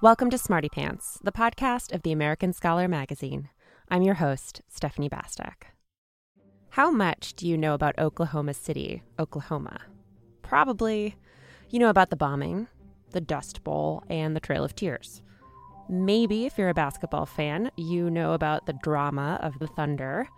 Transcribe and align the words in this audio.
Welcome 0.00 0.30
to 0.30 0.38
Smarty 0.38 0.68
Pants, 0.68 1.18
the 1.24 1.32
podcast 1.32 1.92
of 1.92 2.04
the 2.04 2.12
American 2.12 2.52
Scholar 2.52 2.86
magazine. 2.86 3.48
I'm 3.88 4.02
your 4.02 4.14
host, 4.14 4.62
Stephanie 4.68 5.08
Bastek. 5.08 5.72
How 6.68 6.92
much 6.92 7.34
do 7.34 7.48
you 7.48 7.58
know 7.58 7.74
about 7.74 7.98
Oklahoma 7.98 8.54
City, 8.54 9.02
Oklahoma? 9.18 9.80
Probably 10.40 11.16
you 11.70 11.80
know 11.80 11.88
about 11.88 12.10
the 12.10 12.16
bombing, 12.16 12.68
the 13.10 13.20
Dust 13.20 13.64
Bowl, 13.64 14.04
and 14.08 14.36
the 14.36 14.40
Trail 14.40 14.62
of 14.62 14.76
Tears. 14.76 15.20
Maybe 15.88 16.46
if 16.46 16.56
you're 16.56 16.68
a 16.68 16.74
basketball 16.74 17.26
fan, 17.26 17.72
you 17.76 18.08
know 18.08 18.34
about 18.34 18.66
the 18.66 18.78
drama 18.80 19.40
of 19.42 19.58
the 19.58 19.66
Thunder. 19.66 20.28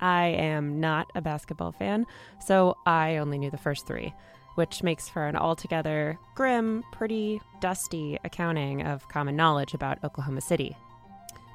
I 0.00 0.26
am 0.26 0.78
not 0.78 1.10
a 1.16 1.20
basketball 1.20 1.72
fan, 1.72 2.06
so 2.38 2.76
I 2.86 3.16
only 3.16 3.38
knew 3.38 3.50
the 3.50 3.58
first 3.58 3.84
three 3.84 4.14
which 4.54 4.82
makes 4.82 5.08
for 5.08 5.26
an 5.26 5.36
altogether 5.36 6.18
grim, 6.34 6.84
pretty 6.92 7.40
dusty 7.60 8.18
accounting 8.24 8.82
of 8.82 9.08
common 9.08 9.36
knowledge 9.36 9.74
about 9.74 10.02
Oklahoma 10.04 10.40
City. 10.40 10.76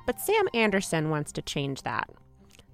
But 0.06 0.20
Sam 0.20 0.48
Anderson 0.54 1.10
wants 1.10 1.32
to 1.34 1.42
change 1.42 1.84
that. 1.84 2.10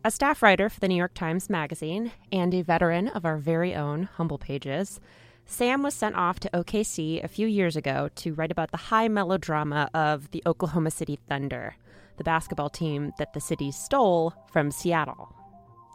A 0.06 0.12
staff 0.12 0.44
writer 0.44 0.70
for 0.70 0.80
the 0.80 0.88
New 0.88 0.96
York 0.96 1.14
Times 1.14 1.50
Magazine 1.50 2.12
and 2.32 2.54
a 2.54 2.62
veteran 2.62 3.08
of 3.08 3.26
our 3.26 3.38
very 3.38 3.74
own 3.74 4.04
Humble 4.04 4.38
Pages, 4.38 5.00
Sam 5.46 5.84
was 5.84 5.94
sent 5.94 6.16
off 6.16 6.40
to 6.42 6.50
OKC 6.54 7.24
a 7.24 7.28
few 7.28 7.48
years 7.48 7.76
ago 7.76 8.10
to 8.16 8.34
write 8.34 8.52
about 8.52 8.72
the 8.72 8.78
high 8.78 9.08
melodrama 9.08 9.90
of 9.94 10.32
the 10.32 10.44
Oklahoma 10.46 10.92
City 10.92 11.20
Thunder, 11.28 11.76
the 12.18 12.24
basketball 12.24 12.70
team 12.70 13.14
that 13.18 13.34
the 13.34 13.42
city 13.42 13.72
stole 13.72 14.34
from 14.52 14.72
Seattle. 14.72 15.36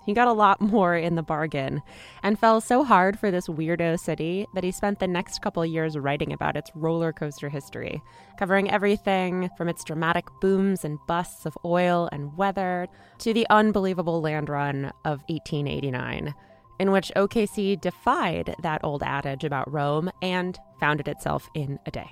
He 0.09 0.14
got 0.14 0.27
a 0.27 0.33
lot 0.33 0.59
more 0.62 0.97
in 0.97 1.17
the 1.17 1.23
bargain 1.23 1.83
and 2.23 2.39
fell 2.39 2.62
so 2.62 2.83
hard 2.83 3.19
for 3.19 3.31
this 3.31 3.47
weirdo 3.47 4.01
city 4.01 4.47
that 4.55 4.65
he 4.65 4.70
spent 4.70 5.00
the 5.00 5.06
next 5.06 5.43
couple 5.43 5.66
years 5.66 5.99
writing 5.99 6.33
about 6.33 6.56
its 6.56 6.71
roller 6.75 7.12
coaster 7.12 7.50
history, 7.50 8.00
covering 8.38 8.71
everything 8.71 9.50
from 9.59 9.69
its 9.69 9.84
dramatic 9.84 10.25
booms 10.41 10.83
and 10.83 10.99
busts 11.06 11.44
of 11.44 11.59
oil 11.62 12.09
and 12.10 12.34
weather 12.38 12.88
to 13.19 13.34
the 13.34 13.47
unbelievable 13.50 14.22
land 14.22 14.49
run 14.49 14.87
of 15.05 15.21
1889, 15.28 16.34
in 16.81 16.91
which 16.91 17.12
OKC 17.15 17.78
defied 17.78 18.54
that 18.62 18.81
old 18.83 19.03
adage 19.03 19.44
about 19.44 19.71
Rome 19.71 20.10
and 20.22 20.59
founded 20.81 21.06
itself 21.06 21.50
in 21.53 21.78
a 21.84 21.91
day. 21.91 22.09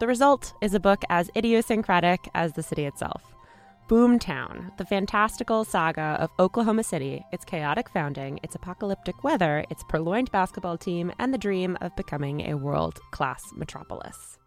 The 0.00 0.06
result 0.06 0.54
is 0.62 0.72
a 0.72 0.80
book 0.80 1.02
as 1.10 1.30
idiosyncratic 1.36 2.30
as 2.34 2.54
the 2.54 2.62
city 2.62 2.86
itself. 2.86 3.35
Boomtown, 3.88 4.76
the 4.78 4.84
fantastical 4.84 5.64
saga 5.64 6.16
of 6.20 6.30
Oklahoma 6.40 6.82
City, 6.82 7.24
its 7.32 7.44
chaotic 7.44 7.88
founding, 7.88 8.40
its 8.42 8.56
apocalyptic 8.56 9.22
weather, 9.22 9.64
its 9.70 9.84
purloined 9.88 10.30
basketball 10.32 10.76
team, 10.76 11.12
and 11.20 11.32
the 11.32 11.38
dream 11.38 11.78
of 11.80 11.94
becoming 11.94 12.40
a 12.50 12.56
world 12.56 12.98
class 13.12 13.44
metropolis. 13.54 14.38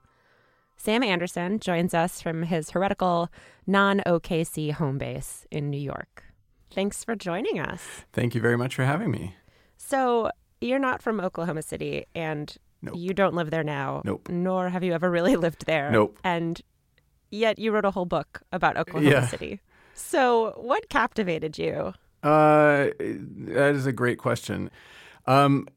Sam 0.75 1.03
Anderson 1.03 1.59
joins 1.59 1.93
us 1.93 2.21
from 2.21 2.43
his 2.43 2.71
heretical 2.71 3.29
non 3.65 4.01
OKC 4.05 4.73
home 4.73 4.97
base 4.97 5.45
in 5.51 5.69
New 5.69 5.79
York. 5.79 6.23
Thanks 6.71 7.05
for 7.05 7.15
joining 7.15 7.59
us. 7.61 7.81
Thank 8.11 8.35
you 8.35 8.41
very 8.41 8.57
much 8.57 8.75
for 8.75 8.83
having 8.83 9.09
me. 9.09 9.35
So, 9.77 10.31
you're 10.59 10.79
not 10.79 11.01
from 11.01 11.21
Oklahoma 11.21 11.61
City 11.61 12.05
and 12.13 12.53
Nope. 12.81 12.95
you 12.97 13.13
don't 13.13 13.33
live 13.35 13.51
there 13.51 13.63
now. 13.63 14.01
Nope. 14.03 14.27
Nor 14.29 14.67
have 14.69 14.83
you 14.83 14.93
ever 14.93 15.09
really 15.09 15.35
lived 15.37 15.65
there. 15.65 15.89
Nope. 15.91 16.19
And 16.25 16.61
yet 17.31 17.59
you 17.59 17.71
wrote 17.71 17.85
a 17.85 17.91
whole 17.91 18.05
book 18.05 18.41
about 18.51 18.77
Oklahoma 18.77 19.09
Yeah. 19.09 19.27
City. 19.27 19.59
So, 19.93 20.53
what 20.57 20.89
captivated 20.89 21.57
you? 21.57 21.93
Uh, 22.23 22.89
that 22.99 23.73
is 23.75 23.85
a 23.85 23.91
great 23.91 24.17
question. 24.17 24.69
Um, 25.25 25.67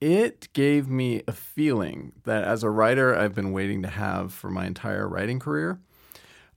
it 0.00 0.48
gave 0.52 0.88
me 0.88 1.22
a 1.28 1.32
feeling 1.32 2.12
that 2.24 2.44
as 2.44 2.62
a 2.62 2.70
writer, 2.70 3.14
I've 3.14 3.34
been 3.34 3.52
waiting 3.52 3.82
to 3.82 3.88
have 3.88 4.32
for 4.32 4.50
my 4.50 4.66
entire 4.66 5.08
writing 5.08 5.38
career. 5.38 5.78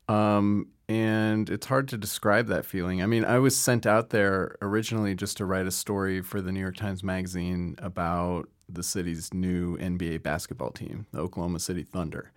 Um, 0.08 0.68
and 0.90 1.50
it's 1.50 1.68
hard 1.68 1.88
to 1.90 1.98
describe 1.98 2.48
that 2.48 2.66
feeling. 2.66 3.02
I 3.02 3.06
mean, 3.06 3.26
I 3.26 3.40
was 3.40 3.56
sent 3.58 3.86
out 3.86 4.10
there 4.10 4.56
originally 4.62 5.16
just 5.16 5.38
to 5.38 5.46
write 5.46 5.66
a 5.66 5.72
story 5.72 6.22
for 6.22 6.42
the 6.42 6.52
New 6.52 6.60
York 6.60 6.76
Times 6.76 7.04
Magazine 7.04 7.76
about 7.80 8.50
the 8.70 8.84
city's 8.84 9.34
new 9.34 9.78
NBA 9.78 10.24
basketball 10.24 10.72
team, 10.72 11.06
the 11.12 11.20
Oklahoma 11.20 11.60
City 11.60 11.84
Thunder. 11.84 12.32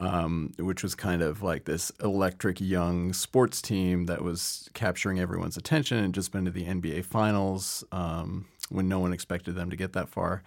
Um, 0.00 0.52
which 0.58 0.82
was 0.82 0.94
kind 0.94 1.22
of 1.22 1.42
like 1.42 1.64
this 1.64 1.90
electric 2.02 2.60
young 2.60 3.12
sports 3.12 3.62
team 3.62 4.06
that 4.06 4.22
was 4.22 4.68
capturing 4.74 5.18
everyone's 5.18 5.56
attention 5.56 5.98
and 5.98 6.14
just 6.14 6.32
been 6.32 6.44
to 6.44 6.50
the 6.50 6.64
NBA 6.64 7.04
Finals 7.04 7.84
um, 7.92 8.46
when 8.68 8.88
no 8.88 8.98
one 8.98 9.12
expected 9.12 9.54
them 9.54 9.70
to 9.70 9.76
get 9.76 9.94
that 9.94 10.08
far. 10.08 10.42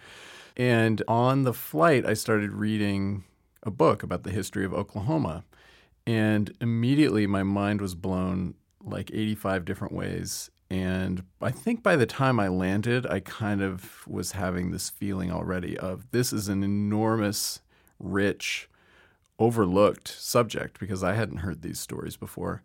And 0.56 1.02
on 1.08 1.44
the 1.44 1.54
flight, 1.54 2.06
I 2.06 2.14
started 2.14 2.52
reading 2.52 3.24
a 3.62 3.70
book 3.70 4.02
about 4.02 4.22
the 4.22 4.30
history 4.30 4.64
of 4.64 4.72
Oklahoma. 4.72 5.44
And 6.06 6.54
immediately 6.60 7.26
my 7.26 7.42
mind 7.42 7.80
was 7.80 7.94
blown 7.94 8.54
like 8.82 9.10
85 9.12 9.64
different 9.64 9.94
ways. 9.94 10.50
And 10.70 11.24
I 11.42 11.50
think 11.50 11.82
by 11.82 11.96
the 11.96 12.06
time 12.06 12.38
I 12.38 12.48
landed, 12.48 13.06
I 13.06 13.20
kind 13.20 13.60
of 13.60 14.06
was 14.06 14.32
having 14.32 14.70
this 14.70 14.88
feeling 14.88 15.32
already 15.32 15.76
of 15.76 16.10
this 16.12 16.32
is 16.32 16.48
an 16.48 16.62
enormous, 16.62 17.60
rich, 17.98 18.68
overlooked 19.40 20.06
subject 20.06 20.78
because 20.78 21.02
I 21.02 21.14
hadn't 21.14 21.38
heard 21.38 21.62
these 21.62 21.80
stories 21.80 22.16
before. 22.16 22.62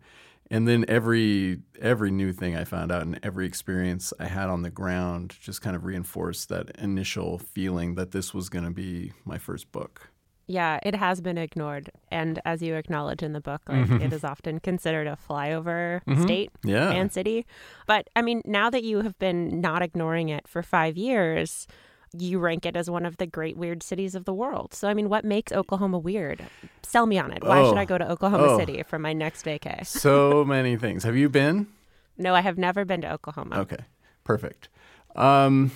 And 0.48 0.68
then 0.68 0.84
every 0.86 1.58
every 1.80 2.12
new 2.12 2.32
thing 2.32 2.56
I 2.56 2.62
found 2.62 2.92
out 2.92 3.02
and 3.02 3.18
every 3.22 3.46
experience 3.46 4.12
I 4.20 4.26
had 4.26 4.48
on 4.48 4.62
the 4.62 4.70
ground 4.70 5.34
just 5.40 5.60
kind 5.60 5.74
of 5.74 5.84
reinforced 5.84 6.48
that 6.50 6.70
initial 6.78 7.38
feeling 7.38 7.96
that 7.96 8.12
this 8.12 8.32
was 8.32 8.48
going 8.48 8.64
to 8.64 8.70
be 8.70 9.12
my 9.24 9.38
first 9.38 9.72
book. 9.72 10.10
Yeah, 10.48 10.78
it 10.84 10.94
has 10.94 11.20
been 11.20 11.38
ignored. 11.38 11.90
And 12.12 12.40
as 12.44 12.62
you 12.62 12.76
acknowledge 12.76 13.24
in 13.24 13.32
the 13.32 13.40
book, 13.40 13.62
like 13.68 13.86
mm-hmm. 13.86 14.00
it 14.00 14.12
is 14.12 14.22
often 14.22 14.60
considered 14.60 15.08
a 15.08 15.18
flyover 15.28 16.02
mm-hmm. 16.04 16.22
state 16.22 16.52
Yeah. 16.62 16.92
and 16.92 17.12
city. 17.12 17.44
But 17.88 18.08
I 18.14 18.22
mean, 18.22 18.42
now 18.44 18.70
that 18.70 18.84
you 18.84 19.00
have 19.00 19.18
been 19.18 19.60
not 19.60 19.82
ignoring 19.82 20.28
it 20.28 20.46
for 20.46 20.62
five 20.62 20.96
years, 20.96 21.66
you 22.18 22.38
rank 22.38 22.66
it 22.66 22.76
as 22.76 22.88
one 22.90 23.04
of 23.06 23.16
the 23.16 23.26
great 23.26 23.56
weird 23.56 23.82
cities 23.82 24.14
of 24.14 24.24
the 24.24 24.34
world. 24.34 24.74
So, 24.74 24.88
I 24.88 24.94
mean, 24.94 25.08
what 25.08 25.24
makes 25.24 25.52
Oklahoma 25.52 25.98
weird? 25.98 26.42
Sell 26.82 27.06
me 27.06 27.18
on 27.18 27.30
it. 27.32 27.42
Why 27.44 27.62
should 27.64 27.74
Oh. 27.74 27.80
I 27.80 27.84
go 27.84 27.98
to 27.98 28.10
Oklahoma 28.10 28.44
Oh. 28.50 28.58
City 28.58 28.82
for 28.82 28.98
my 28.98 29.12
next 29.12 29.44
vacay? 29.44 29.86
so 29.86 30.44
many 30.46 30.76
things. 30.76 31.04
Have 31.04 31.16
you 31.16 31.28
been? 31.28 31.66
No, 32.18 32.34
I 32.34 32.40
have 32.40 32.56
never 32.58 32.84
been 32.84 33.02
to 33.02 33.12
Oklahoma. 33.12 33.58
Okay, 33.60 33.84
perfect. 34.24 34.68
Um, 35.14 35.70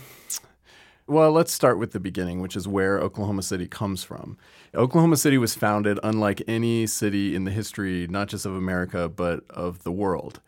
well, 1.07 1.33
let's 1.33 1.53
start 1.53 1.79
with 1.79 1.93
the 1.93 2.01
beginning, 2.01 2.41
which 2.41 2.55
is 2.57 2.69
where 2.69 2.99
Oklahoma 3.01 3.43
City 3.43 3.67
comes 3.67 4.05
from. 4.05 4.39
Oklahoma 4.75 5.17
City 5.17 5.39
was 5.39 5.55
founded 5.55 5.99
unlike 6.03 6.43
any 6.47 6.87
city 6.87 7.35
in 7.35 7.45
the 7.45 7.51
history, 7.51 8.07
not 8.09 8.29
just 8.29 8.47
of 8.47 8.55
America, 8.55 9.09
but 9.09 9.45
of 9.51 9.83
the 9.83 9.91
world. 9.93 10.41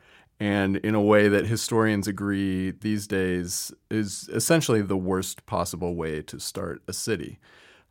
And 0.42 0.78
in 0.78 0.96
a 0.96 1.00
way 1.00 1.28
that 1.28 1.46
historians 1.46 2.08
agree 2.08 2.72
these 2.72 3.06
days 3.06 3.70
is 3.92 4.28
essentially 4.32 4.82
the 4.82 4.96
worst 4.96 5.46
possible 5.46 5.94
way 5.94 6.20
to 6.22 6.40
start 6.40 6.82
a 6.88 6.92
city. 6.92 7.38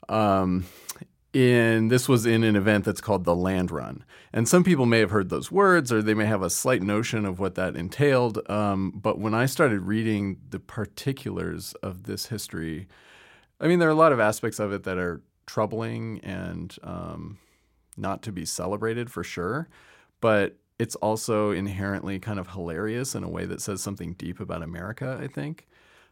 Um, 0.09 0.65
in 1.31 1.88
this 1.88 2.09
was 2.09 2.25
in 2.25 2.44
an 2.44 2.57
event 2.57 2.83
that's 2.83 3.00
called 3.00 3.24
the 3.24 3.38
Land 3.38 3.71
Run, 3.71 4.03
and 4.33 4.50
some 4.50 4.65
people 4.65 4.86
may 4.86 5.00
have 5.00 5.12
heard 5.12 5.30
those 5.30 5.50
words, 5.50 5.94
or 5.94 6.01
they 6.01 6.13
may 6.13 6.25
have 6.25 6.42
a 6.42 6.50
slight 6.50 6.81
notion 6.81 7.25
of 7.25 7.39
what 7.39 7.56
that 7.56 7.77
entailed. 7.77 8.39
Um, 8.50 8.92
but 9.01 9.18
when 9.18 9.33
I 9.33 9.45
started 9.45 9.83
reading 9.83 10.42
the 10.50 10.59
particulars 10.59 11.74
of 11.81 12.03
this 12.03 12.25
history, 12.25 12.89
I 13.62 13.68
mean, 13.68 13.80
there 13.80 13.88
are 13.88 13.94
a 13.94 13.95
lot 13.95 14.12
of 14.12 14.19
aspects 14.19 14.59
of 14.59 14.74
it 14.74 14.83
that 14.83 14.98
are 14.98 15.21
troubling 15.45 16.19
and 16.21 16.75
um, 16.83 17.38
not 17.95 18.21
to 18.24 18.33
be 18.33 18.44
celebrated 18.44 19.09
for 19.09 19.24
sure, 19.24 19.69
but 20.19 20.57
it's 20.81 20.95
also 20.95 21.51
inherently 21.51 22.18
kind 22.18 22.39
of 22.39 22.48
hilarious 22.54 23.13
in 23.13 23.24
a 23.24 23.30
way 23.30 23.45
that 23.45 23.62
says 23.62 23.83
something 23.83 24.13
deep 24.13 24.39
about 24.39 24.63
America. 24.63 25.19
I 25.22 25.28
think 25.28 25.68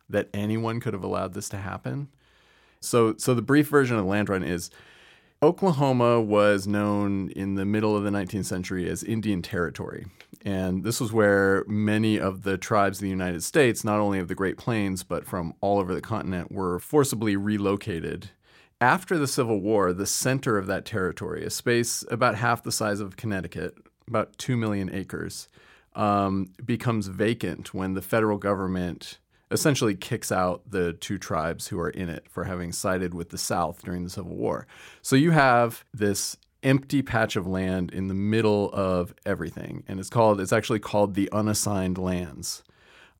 that 0.07 0.29
anyone 0.31 0.79
could 0.79 0.93
have 0.93 1.03
allowed 1.03 1.33
this 1.33 1.49
to 1.49 1.57
happen. 1.57 2.09
So, 2.79 3.15
so 3.17 3.33
the 3.33 3.41
brief 3.41 3.67
version 3.67 3.97
of 3.97 4.03
the 4.03 4.09
Land 4.09 4.29
Run 4.29 4.43
is 4.43 4.69
Oklahoma 5.41 6.21
was 6.21 6.67
known 6.67 7.31
in 7.31 7.55
the 7.55 7.65
middle 7.65 7.97
of 7.97 8.03
the 8.03 8.11
19th 8.11 8.45
century 8.45 8.87
as 8.87 9.03
Indian 9.03 9.41
Territory. 9.41 10.05
And 10.45 10.83
this 10.83 11.01
was 11.01 11.11
where 11.11 11.65
many 11.67 12.19
of 12.19 12.43
the 12.43 12.59
tribes 12.59 12.99
of 12.99 13.01
the 13.01 13.09
United 13.09 13.41
States, 13.41 13.83
not 13.83 13.99
only 13.99 14.19
of 14.19 14.27
the 14.27 14.35
Great 14.35 14.57
Plains, 14.57 15.01
but 15.01 15.25
from 15.25 15.55
all 15.61 15.79
over 15.79 15.95
the 15.95 16.01
continent, 16.01 16.51
were 16.51 16.77
forcibly 16.77 17.35
relocated. 17.35 18.29
After 18.79 19.17
the 19.17 19.27
Civil 19.27 19.61
War, 19.61 19.93
the 19.93 20.05
center 20.05 20.59
of 20.59 20.67
that 20.67 20.85
territory, 20.85 21.43
a 21.43 21.49
space 21.49 22.05
about 22.11 22.35
half 22.35 22.61
the 22.61 22.71
size 22.71 22.99
of 22.99 23.17
Connecticut, 23.17 23.75
about 24.09 24.37
2 24.37 24.57
million 24.57 24.89
acres, 24.93 25.47
um, 25.95 26.51
becomes 26.63 27.07
vacant 27.07 27.73
when 27.73 27.93
the 27.93 28.01
federal 28.01 28.37
government 28.37 29.19
essentially 29.51 29.95
kicks 29.95 30.31
out 30.31 30.61
the 30.69 30.93
two 30.93 31.17
tribes 31.17 31.67
who 31.67 31.79
are 31.79 31.89
in 31.89 32.09
it 32.09 32.27
for 32.29 32.43
having 32.43 32.71
sided 32.71 33.13
with 33.13 33.29
the 33.29 33.37
South 33.37 33.83
during 33.83 34.03
the 34.03 34.09
Civil 34.09 34.35
War. 34.35 34.67
So 35.01 35.15
you 35.15 35.31
have 35.31 35.83
this 35.93 36.37
empty 36.61 37.01
patch 37.01 37.35
of 37.35 37.47
land 37.47 37.91
in 37.91 38.07
the 38.07 38.13
middle 38.13 38.69
of 38.71 39.13
everything, 39.25 39.83
and 39.87 39.99
it's 39.99 40.09
called 40.09 40.39
it's 40.39 40.53
actually 40.53 40.79
called 40.79 41.15
the 41.15 41.29
unassigned 41.31 41.97
lands. 41.97 42.63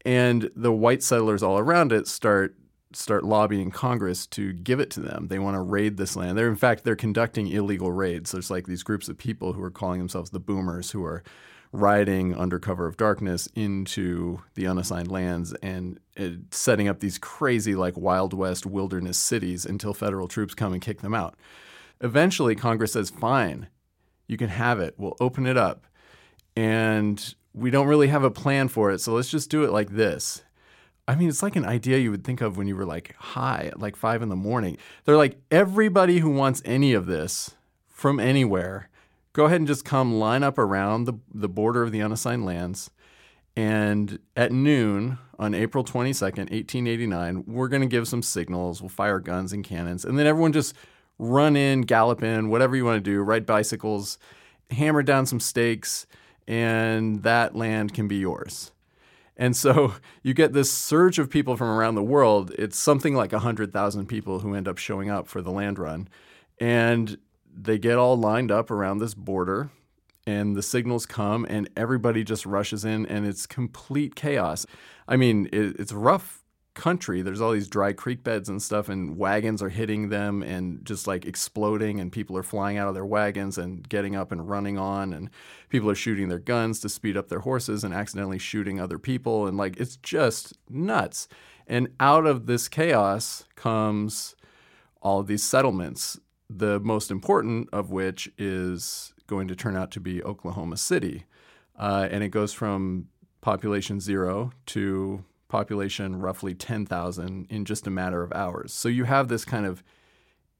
And 0.05 0.49
the 0.55 0.71
white 0.71 1.03
settlers 1.03 1.43
all 1.43 1.57
around 1.57 1.91
it 1.91 2.07
start 2.07 2.55
start 2.93 3.23
lobbying 3.23 3.71
Congress 3.71 4.25
to 4.27 4.53
give 4.53 4.79
it 4.79 4.89
to 4.91 4.99
them. 4.99 5.27
They 5.27 5.39
want 5.39 5.55
to 5.55 5.61
raid 5.61 5.97
this 5.97 6.15
land. 6.15 6.37
They're 6.37 6.49
in 6.49 6.55
fact 6.55 6.83
they're 6.83 6.95
conducting 6.95 7.47
illegal 7.47 7.91
raids. 7.91 8.31
There's 8.31 8.49
like 8.49 8.65
these 8.65 8.83
groups 8.83 9.09
of 9.09 9.17
people 9.17 9.53
who 9.53 9.63
are 9.63 9.71
calling 9.71 9.99
themselves 9.99 10.31
the 10.31 10.39
boomers 10.39 10.91
who 10.91 11.03
are 11.05 11.23
riding 11.71 12.33
under 12.33 12.57
cover 12.57 12.87
of 12.87 12.97
darkness 12.97 13.47
into 13.55 14.41
the 14.55 14.65
unassigned 14.65 15.09
lands 15.09 15.53
and 15.61 15.99
uh, 16.19 16.29
setting 16.51 16.87
up 16.87 16.99
these 16.99 17.17
crazy, 17.19 17.75
like 17.75 17.95
Wild 17.95 18.33
West 18.33 18.65
wilderness 18.65 19.17
cities 19.17 19.65
until 19.65 19.93
federal 19.93 20.27
troops 20.27 20.55
come 20.55 20.73
and 20.73 20.81
kick 20.81 21.01
them 21.01 21.13
out. 21.13 21.35
Eventually, 22.01 22.55
Congress 22.55 22.93
says, 22.93 23.09
fine, 23.09 23.67
you 24.27 24.37
can 24.37 24.49
have 24.49 24.79
it. 24.79 24.95
We'll 24.97 25.17
open 25.19 25.45
it 25.45 25.57
up. 25.57 25.85
And 26.55 27.35
we 27.53 27.69
don't 27.69 27.87
really 27.87 28.07
have 28.07 28.23
a 28.23 28.31
plan 28.31 28.67
for 28.67 28.91
it, 28.91 28.99
so 28.99 29.13
let's 29.13 29.29
just 29.29 29.51
do 29.51 29.63
it 29.63 29.71
like 29.71 29.91
this. 29.91 30.43
I 31.09 31.15
mean, 31.15 31.29
it's 31.29 31.43
like 31.43 31.55
an 31.55 31.65
idea 31.65 31.97
you 31.97 32.11
would 32.11 32.23
think 32.23 32.41
of 32.41 32.57
when 32.57 32.67
you 32.67 32.75
were 32.75 32.85
like 32.85 33.15
high 33.17 33.69
at 33.71 33.79
like 33.79 33.95
five 33.95 34.21
in 34.21 34.29
the 34.29 34.35
morning. 34.35 34.77
They're 35.05 35.17
like, 35.17 35.37
everybody 35.49 36.19
who 36.19 36.29
wants 36.29 36.61
any 36.65 36.93
of 36.93 37.05
this 37.05 37.55
from 37.87 38.19
anywhere 38.19 38.89
go 39.33 39.45
ahead 39.45 39.61
and 39.61 39.67
just 39.67 39.85
come 39.85 40.19
line 40.19 40.43
up 40.43 40.57
around 40.57 41.05
the, 41.05 41.13
the 41.33 41.49
border 41.49 41.83
of 41.83 41.91
the 41.91 42.01
unassigned 42.01 42.45
lands. 42.45 42.89
And 43.55 44.19
at 44.35 44.51
noon 44.51 45.17
on 45.37 45.53
April 45.53 45.83
22nd, 45.83 46.51
1889, 46.51 47.43
we're 47.47 47.67
going 47.67 47.81
to 47.81 47.87
give 47.87 48.07
some 48.07 48.21
signals. 48.21 48.81
We'll 48.81 48.89
fire 48.89 49.19
guns 49.19 49.53
and 49.53 49.63
cannons. 49.63 50.05
And 50.05 50.17
then 50.17 50.27
everyone 50.27 50.53
just 50.53 50.75
run 51.17 51.55
in, 51.55 51.81
gallop 51.81 52.23
in, 52.23 52.49
whatever 52.49 52.75
you 52.75 52.85
want 52.85 53.03
to 53.03 53.11
do, 53.11 53.21
ride 53.21 53.45
bicycles, 53.45 54.17
hammer 54.71 55.03
down 55.03 55.25
some 55.25 55.39
stakes, 55.39 56.05
and 56.47 57.23
that 57.23 57.55
land 57.55 57.93
can 57.93 58.07
be 58.07 58.17
yours. 58.17 58.71
And 59.39 59.55
so 59.55 59.95
you 60.21 60.35
get 60.35 60.53
this 60.53 60.71
surge 60.71 61.17
of 61.17 61.31
people 61.31 61.57
from 61.57 61.69
around 61.69 61.95
the 61.95 62.03
world. 62.03 62.51
It's 62.59 62.77
something 62.77 63.15
like 63.15 63.31
100,000 63.31 64.05
people 64.05 64.39
who 64.39 64.53
end 64.53 64.67
up 64.67 64.77
showing 64.77 65.09
up 65.09 65.27
for 65.27 65.41
the 65.41 65.51
land 65.51 65.79
run. 65.79 66.07
And 66.59 67.17
they 67.51 67.79
get 67.79 67.97
all 67.97 68.15
lined 68.15 68.51
up 68.51 68.69
around 68.69 68.99
this 68.99 69.15
border 69.15 69.71
and 70.27 70.55
the 70.55 70.61
signals 70.61 71.07
come 71.07 71.45
and 71.49 71.69
everybody 71.75 72.23
just 72.23 72.45
rushes 72.45 72.85
in 72.85 73.05
and 73.07 73.25
it's 73.25 73.47
complete 73.47 74.15
chaos. 74.15 74.65
I 75.07 75.15
mean, 75.15 75.49
it, 75.51 75.79
it's 75.79 75.91
rough 75.91 76.43
country. 76.73 77.21
There's 77.21 77.41
all 77.41 77.51
these 77.51 77.67
dry 77.67 77.93
creek 77.93 78.23
beds 78.23 78.49
and 78.49 78.61
stuff, 78.61 78.89
and 78.89 79.17
wagons 79.17 79.61
are 79.61 79.69
hitting 79.69 80.09
them 80.09 80.43
and 80.43 80.85
just 80.85 81.07
like 81.07 81.25
exploding, 81.25 81.99
and 81.99 82.11
people 82.11 82.37
are 82.37 82.43
flying 82.43 82.77
out 82.77 82.87
of 82.87 82.93
their 82.93 83.05
wagons 83.05 83.57
and 83.57 83.87
getting 83.87 84.15
up 84.15 84.31
and 84.31 84.49
running 84.49 84.77
on, 84.77 85.13
and 85.13 85.29
people 85.69 85.89
are 85.89 85.95
shooting 85.95 86.29
their 86.29 86.39
guns 86.39 86.79
to 86.81 86.89
speed 86.89 87.17
up 87.17 87.29
their 87.29 87.39
horses 87.39 87.83
and 87.83 87.93
accidentally 87.93 88.39
shooting 88.39 88.79
other 88.79 88.99
people, 88.99 89.47
and 89.47 89.57
like 89.57 89.77
it's 89.77 89.97
just 89.97 90.57
nuts. 90.69 91.27
And 91.67 91.89
out 91.99 92.25
of 92.25 92.45
this 92.47 92.67
chaos 92.67 93.45
comes 93.55 94.35
all 95.01 95.23
these 95.23 95.43
settlements 95.43 96.19
the 96.49 96.79
most 96.79 97.11
important 97.11 97.69
of 97.71 97.91
which 97.91 98.31
is 98.37 99.13
going 99.27 99.47
to 99.47 99.55
turn 99.55 99.77
out 99.77 99.91
to 99.91 99.99
be 99.99 100.23
Oklahoma 100.23 100.77
City. 100.77 101.25
Uh, 101.77 102.07
and 102.09 102.23
it 102.23 102.29
goes 102.29 102.51
from 102.51 103.07
population 103.41 103.99
zero 103.99 104.51
to 104.65 105.23
population 105.49 106.21
roughly 106.21 106.55
10,000 106.55 107.47
in 107.49 107.65
just 107.65 107.85
a 107.85 107.89
matter 107.91 108.23
of 108.23 108.31
hours. 108.31 108.71
So 108.71 108.87
you 108.87 109.03
have 109.03 109.27
this 109.27 109.43
kind 109.43 109.65
of 109.65 109.83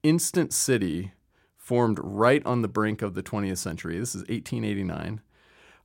instant 0.04 0.52
city 0.52 1.14
formed 1.56 2.00
right 2.02 2.46
on 2.46 2.62
the 2.62 2.68
brink 2.68 3.02
of 3.02 3.14
the 3.14 3.24
20th 3.24 3.60
century. 3.60 3.98
This 3.98 4.16
is 4.16 4.22
1889. 4.24 5.22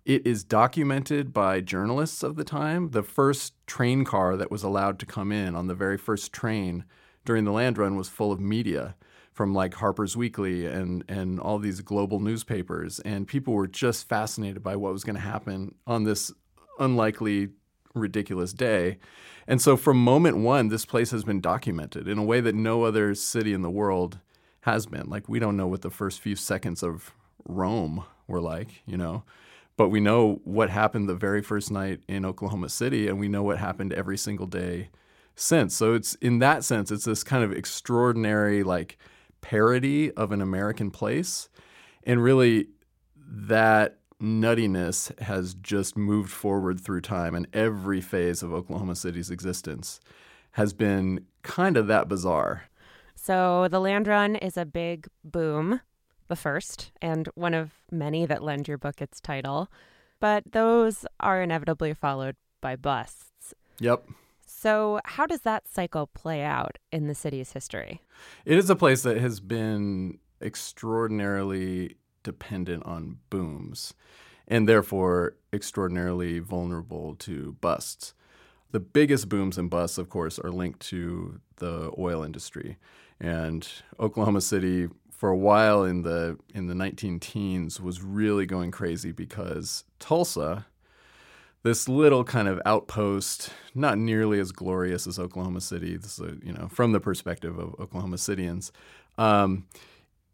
It 0.05 0.27
is 0.27 0.45
documented 0.45 1.33
by 1.33 1.61
journalists 1.61 2.23
of 2.23 2.37
the 2.37 2.45
time. 2.45 2.91
The 2.91 3.03
first 3.03 3.55
train 3.67 4.05
car 4.05 4.37
that 4.37 4.51
was 4.51 4.62
allowed 4.62 4.99
to 4.99 5.07
come 5.07 5.31
in 5.31 5.55
on 5.55 5.67
the 5.67 5.75
very 5.75 5.97
first 5.97 6.33
train 6.33 6.85
during 7.25 7.45
the 7.45 7.53
land 7.53 7.79
run 7.79 7.97
was 7.97 8.09
full 8.09 8.33
of 8.33 8.41
media 8.41 8.97
from 9.33 9.53
like 9.53 9.75
Harper's 9.75 10.17
Weekly 10.17 10.67
and 10.67 11.05
and 11.09 11.41
all 11.41 11.59
these 11.59 11.81
global 11.81 12.21
newspapers, 12.21 13.00
and 13.00 13.27
people 13.27 13.53
were 13.53 13.67
just 13.67 14.09
fascinated 14.09 14.62
by 14.62 14.77
what 14.77 14.93
was 14.93 15.05
going 15.05 15.17
to 15.17 15.21
happen 15.21 15.75
on 15.87 16.05
this 16.05 16.33
unlikely, 16.79 17.49
ridiculous 17.94 18.52
day. 18.52 18.99
And 19.46 19.61
so, 19.61 19.76
from 19.76 20.02
moment 20.02 20.38
one, 20.38 20.69
this 20.69 20.85
place 20.85 21.11
has 21.11 21.25
been 21.25 21.41
documented 21.41 22.08
in 22.08 22.19
a 22.19 22.25
way 22.25 22.41
that 22.41 22.55
no 22.55 22.85
other 22.85 23.14
city 23.14 23.52
in 23.52 23.62
the 23.62 23.70
world 23.70 24.19
has 24.62 24.87
been. 24.87 25.08
Like 25.08 25.29
we 25.29 25.38
don't 25.38 25.56
know 25.56 25.67
what 25.67 25.82
the 25.82 25.91
first 25.91 26.20
few 26.20 26.37
seconds 26.37 26.82
of 26.82 27.12
Rome 27.46 28.05
were 28.26 28.41
like, 28.41 28.82
you 28.87 28.96
know. 28.96 29.25
But 29.76 29.88
we 29.88 30.00
know 30.00 30.41
what 30.44 30.70
happened 30.70 31.08
the 31.08 31.14
very 31.14 31.43
first 31.43 31.70
night 31.70 32.00
in 32.08 32.25
Oklahoma 32.25 32.69
City, 32.69 33.08
and 33.08 33.19
we 33.19 33.28
know 33.28 33.42
what 33.42 33.59
happened 33.59 33.92
every 33.92 34.16
single 34.16 34.47
day 34.47 34.88
since. 35.35 35.75
So 35.75 35.95
it's 35.95 36.14
in 36.16 36.38
that 36.38 36.64
sense, 36.64 36.90
it's 36.90 37.04
this 37.04 37.25
kind 37.25 37.45
of 37.45 37.52
extraordinary, 37.52 38.62
like 38.62 38.99
parody 39.40 40.12
of 40.12 40.33
an 40.33 40.40
American 40.40 40.90
place. 40.90 41.49
And 42.04 42.23
really, 42.23 42.69
that 43.16 43.99
nuttiness 44.21 45.18
has 45.21 45.54
just 45.54 45.97
moved 45.97 46.30
forward 46.30 46.80
through 46.80 47.02
time, 47.02 47.35
and 47.35 47.47
every 47.52 48.00
phase 48.00 48.42
of 48.42 48.52
Oklahoma 48.52 48.97
City's 48.97 49.30
existence 49.30 50.00
has 50.52 50.73
been 50.73 51.26
kind 51.42 51.76
of 51.76 51.87
that 51.88 52.09
bizarre. 52.09 52.64
So, 53.14 53.68
the 53.68 53.80
land 53.80 54.06
run 54.06 54.37
is 54.37 54.56
a 54.56 54.64
big 54.64 55.09
boom, 55.25 55.80
the 56.28 56.37
first, 56.37 56.92
and 57.00 57.28
one 57.35 57.54
of 57.54 57.73
many 57.90 58.26
that 58.26 58.42
lend 58.42 58.68
your 58.68 58.78
book 58.78 59.00
its 59.00 59.21
title. 59.21 59.68
But 60.21 60.52
those 60.52 61.06
are 61.21 61.42
inevitably 61.42 61.94
followed 61.94 62.37
by 62.61 62.76
busts. 62.76 63.54
Yep. 63.80 64.09
So, 64.47 65.00
how 65.04 65.26
does 65.26 65.40
that 65.40 65.68
cycle 65.68 66.06
play 66.06 66.42
out 66.42 66.78
in 66.92 67.06
the 67.06 67.14
city's 67.14 67.52
history? 67.52 68.00
It 68.44 68.59
is 68.59 68.71
a 68.71 68.76
place 68.76 69.02
that 69.02 69.18
has 69.18 69.40
been 69.40 70.18
extraordinarily 70.40 71.97
dependent 72.25 72.85
on 72.85 73.19
booms 73.31 73.95
and 74.47 74.69
therefore 74.69 75.37
extraordinarily 75.52 76.38
vulnerable 76.38 77.14
to 77.16 77.57
busts. 77.61 78.14
The 78.73 78.81
biggest 78.81 79.28
booms 79.28 79.57
and 79.57 79.71
busts, 79.71 79.99
of 79.99 80.09
course, 80.09 80.38
are 80.38 80.50
linked 80.50 80.81
to 80.88 81.40
the 81.57 81.93
oil 81.97 82.23
industry. 82.23 82.76
And 83.21 83.66
Oklahoma 84.00 84.40
City, 84.40 84.88
for 85.11 85.28
a 85.28 85.37
while 85.37 85.85
in 85.85 86.02
the 86.02 86.37
in 86.52 86.66
the 86.66 86.75
19 86.75 87.21
teens, 87.21 87.81
was 87.81 88.02
really 88.02 88.47
going 88.47 88.73
crazy 88.73 89.12
because 89.12 89.85
Tulsa, 90.00 90.66
this 91.62 91.88
little 91.88 92.25
kind 92.25 92.49
of 92.49 92.61
outpost, 92.66 93.50
not 93.75 93.97
nearly 93.97 94.40
as 94.40 94.50
glorious 94.50 95.07
as 95.07 95.19
Oklahoma 95.19 95.61
City. 95.61 95.97
This 95.97 96.19
is, 96.19 96.33
a, 96.33 96.37
you 96.45 96.52
know, 96.52 96.69
from 96.69 96.93
the 96.93 97.00
perspective 97.00 97.57
of 97.59 97.75
Oklahoma 97.78 98.16
Cityans, 98.16 98.73
um, 99.16 99.66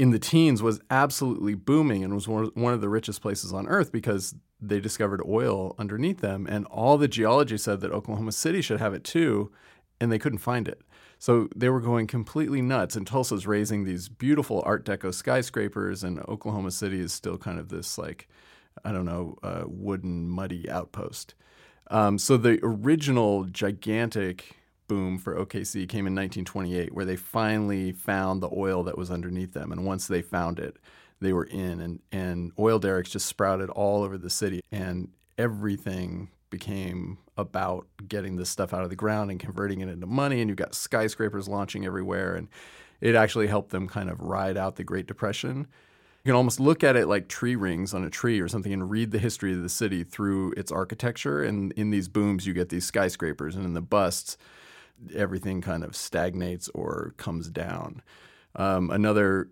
in 0.01 0.13
the 0.13 0.19
teens 0.19 0.63
was 0.63 0.81
absolutely 0.89 1.55
booming 1.55 2.03
and 2.03 2.15
was 2.15 2.27
one 2.27 2.73
of 2.73 2.81
the 2.81 2.89
richest 2.89 3.21
places 3.21 3.53
on 3.53 3.69
earth 3.69 3.93
because 3.93 4.35
they 4.59 4.81
discovered 4.81 5.21
oil 5.29 5.75
underneath 5.79 6.23
them, 6.23 6.47
and 6.47 6.65
all 6.69 6.97
the 6.97 7.07
geology 7.07 7.59
said 7.59 7.83
that 7.83 7.93
Oklahoma 7.93 8.33
City 8.33 8.63
should 8.63 8.81
have 8.81 8.95
it 8.95 9.05
too, 9.05 9.53
and 10.01 10.11
they 10.11 10.19
couldn't 10.19 10.39
find 10.39 10.67
it. 10.67 10.81
So 11.19 11.51
they 11.55 11.69
were 11.69 11.83
going 11.83 12.07
completely 12.07 12.63
nuts, 12.63 12.97
and 12.97 13.07
Tulsa's 13.07 13.47
raising 13.47 13.85
these 13.85 14.09
beautiful 14.09 14.63
Art 14.65 14.87
Deco 14.87 15.13
skyscrapers, 15.13 16.03
and 16.03 16.19
Oklahoma 16.21 16.71
City 16.71 16.99
is 16.99 17.13
still 17.13 17.37
kind 17.37 17.59
of 17.59 17.69
this 17.69 17.99
like, 17.99 18.27
I 18.83 18.93
don't 18.93 19.05
know, 19.05 19.37
uh, 19.43 19.65
wooden 19.67 20.31
muddy 20.31 20.67
outpost. 20.71 21.35
Um, 21.91 22.17
so 22.17 22.39
the 22.39 22.59
original 22.63 23.45
gigantic 23.45 24.57
boom 24.91 25.19
for 25.19 25.37
OKC 25.37 25.89
came 25.89 26.09
in 26.09 26.17
1928, 26.17 26.93
where 26.93 27.05
they 27.05 27.15
finally 27.15 27.93
found 27.93 28.43
the 28.43 28.51
oil 28.53 28.83
that 28.83 28.99
was 28.99 29.09
underneath 29.09 29.53
them, 29.53 29.71
and 29.71 29.87
once 29.87 30.09
they 30.09 30.21
found 30.21 30.59
it, 30.59 30.77
they 31.21 31.33
were 31.33 31.45
in, 31.45 31.81
and 31.81 32.01
and 32.11 32.51
oil 32.59 32.81
derricks 32.81 33.11
just 33.11 33.27
sprouted 33.27 33.71
all 33.71 34.03
over 34.03 34.19
the 34.19 34.29
city, 34.29 34.61
and 34.73 35.09
everything 35.39 36.29
became 36.51 37.19
about 37.39 37.87
getting 38.09 38.35
this 38.35 38.51
stuff 38.51 38.75
out 38.75 38.83
of 38.83 38.91
the 38.91 38.97
ground 38.97 39.31
and 39.31 39.39
converting 39.39 39.81
it 39.81 39.89
into 39.89 40.07
money. 40.07 40.41
And 40.41 40.51
you've 40.51 40.57
got 40.57 40.75
skyscrapers 40.75 41.49
launching 41.49 41.87
everywhere. 41.87 42.35
And 42.35 42.49
it 43.01 43.15
actually 43.15 43.47
helped 43.47 43.71
them 43.71 43.89
kind 43.89 44.11
of 44.11 44.21
ride 44.21 44.57
out 44.57 44.77
the 44.77 44.85
Great 44.85 45.07
Depression. 45.07 45.69
You 46.25 46.31
can 46.33 46.35
almost 46.35 46.61
look 46.61 46.85
at 46.85 46.97
it 46.97 47.07
like 47.07 47.29
tree 47.29 47.57
rings 47.57 47.95
on 47.95 48.05
a 48.05 48.11
tree 48.11 48.41
or 48.41 48.49
something 48.49 48.73
and 48.73 48.91
read 48.91 49.11
the 49.11 49.19
history 49.19 49.55
of 49.55 49.63
the 49.63 49.71
city 49.71 50.05
through 50.05 50.53
its 50.57 50.71
architecture. 50.71 51.43
And 51.43 51.73
in 51.73 51.91
these 51.91 52.09
booms, 52.09 52.47
you 52.47 52.53
get 52.53 52.69
these 52.69 52.85
skyscrapers. 52.85 53.57
And 53.57 53.65
in 53.65 53.73
the 53.73 53.81
busts, 53.81 54.37
everything 55.15 55.61
kind 55.61 55.85
of 55.85 55.97
stagnates 55.97 56.69
or 56.75 57.15
comes 57.17 57.49
down. 57.49 58.03
Um, 58.57 58.91
another 58.91 59.51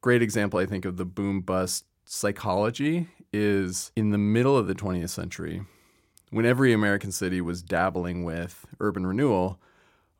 great 0.00 0.22
example, 0.22 0.58
I 0.58 0.66
think, 0.66 0.84
of 0.84 0.96
the 0.96 1.04
boom 1.04 1.40
bust 1.40 1.84
psychology 2.04 3.08
is 3.32 3.92
in 3.94 4.10
the 4.10 4.18
middle 4.18 4.56
of 4.56 4.66
the 4.66 4.74
20th 4.74 5.10
century 5.10 5.62
when 6.30 6.44
every 6.44 6.72
American 6.72 7.12
city 7.12 7.40
was 7.40 7.62
dabbling 7.62 8.24
with 8.24 8.66
urban 8.80 9.06
renewal, 9.06 9.60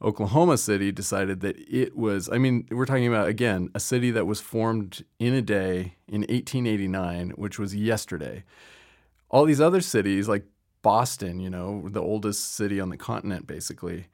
Oklahoma 0.01 0.57
City 0.57 0.93
decided 0.93 1.41
that 1.41 1.57
it 1.59 1.97
was, 1.97 2.29
I 2.31 2.39
mean, 2.39 2.67
we're 2.71 2.87
talking 2.87 3.09
about, 3.09 3.29
again, 3.29 3.69
a 3.75 3.81
city 3.81 4.11
that 4.13 4.27
was 4.27 4.41
formed 4.41 5.05
in 5.19 5.35
a 5.35 5.43
day 5.43 5.97
in 6.07 6.21
1889, 6.23 7.31
which 7.31 7.59
was 7.59 7.75
yesterday. 7.75 8.45
All 9.29 9.45
these 9.45 9.61
other 9.61 9.81
cities, 9.81 10.29
like 10.29 10.45
Boston, 10.83 11.41
you 11.41 11.51
know, 11.51 11.89
the 11.89 12.01
oldest 12.01 12.55
city 12.55 12.81
on 12.81 12.91
the 12.91 12.97
continent, 12.97 13.47
basically, 13.47 14.07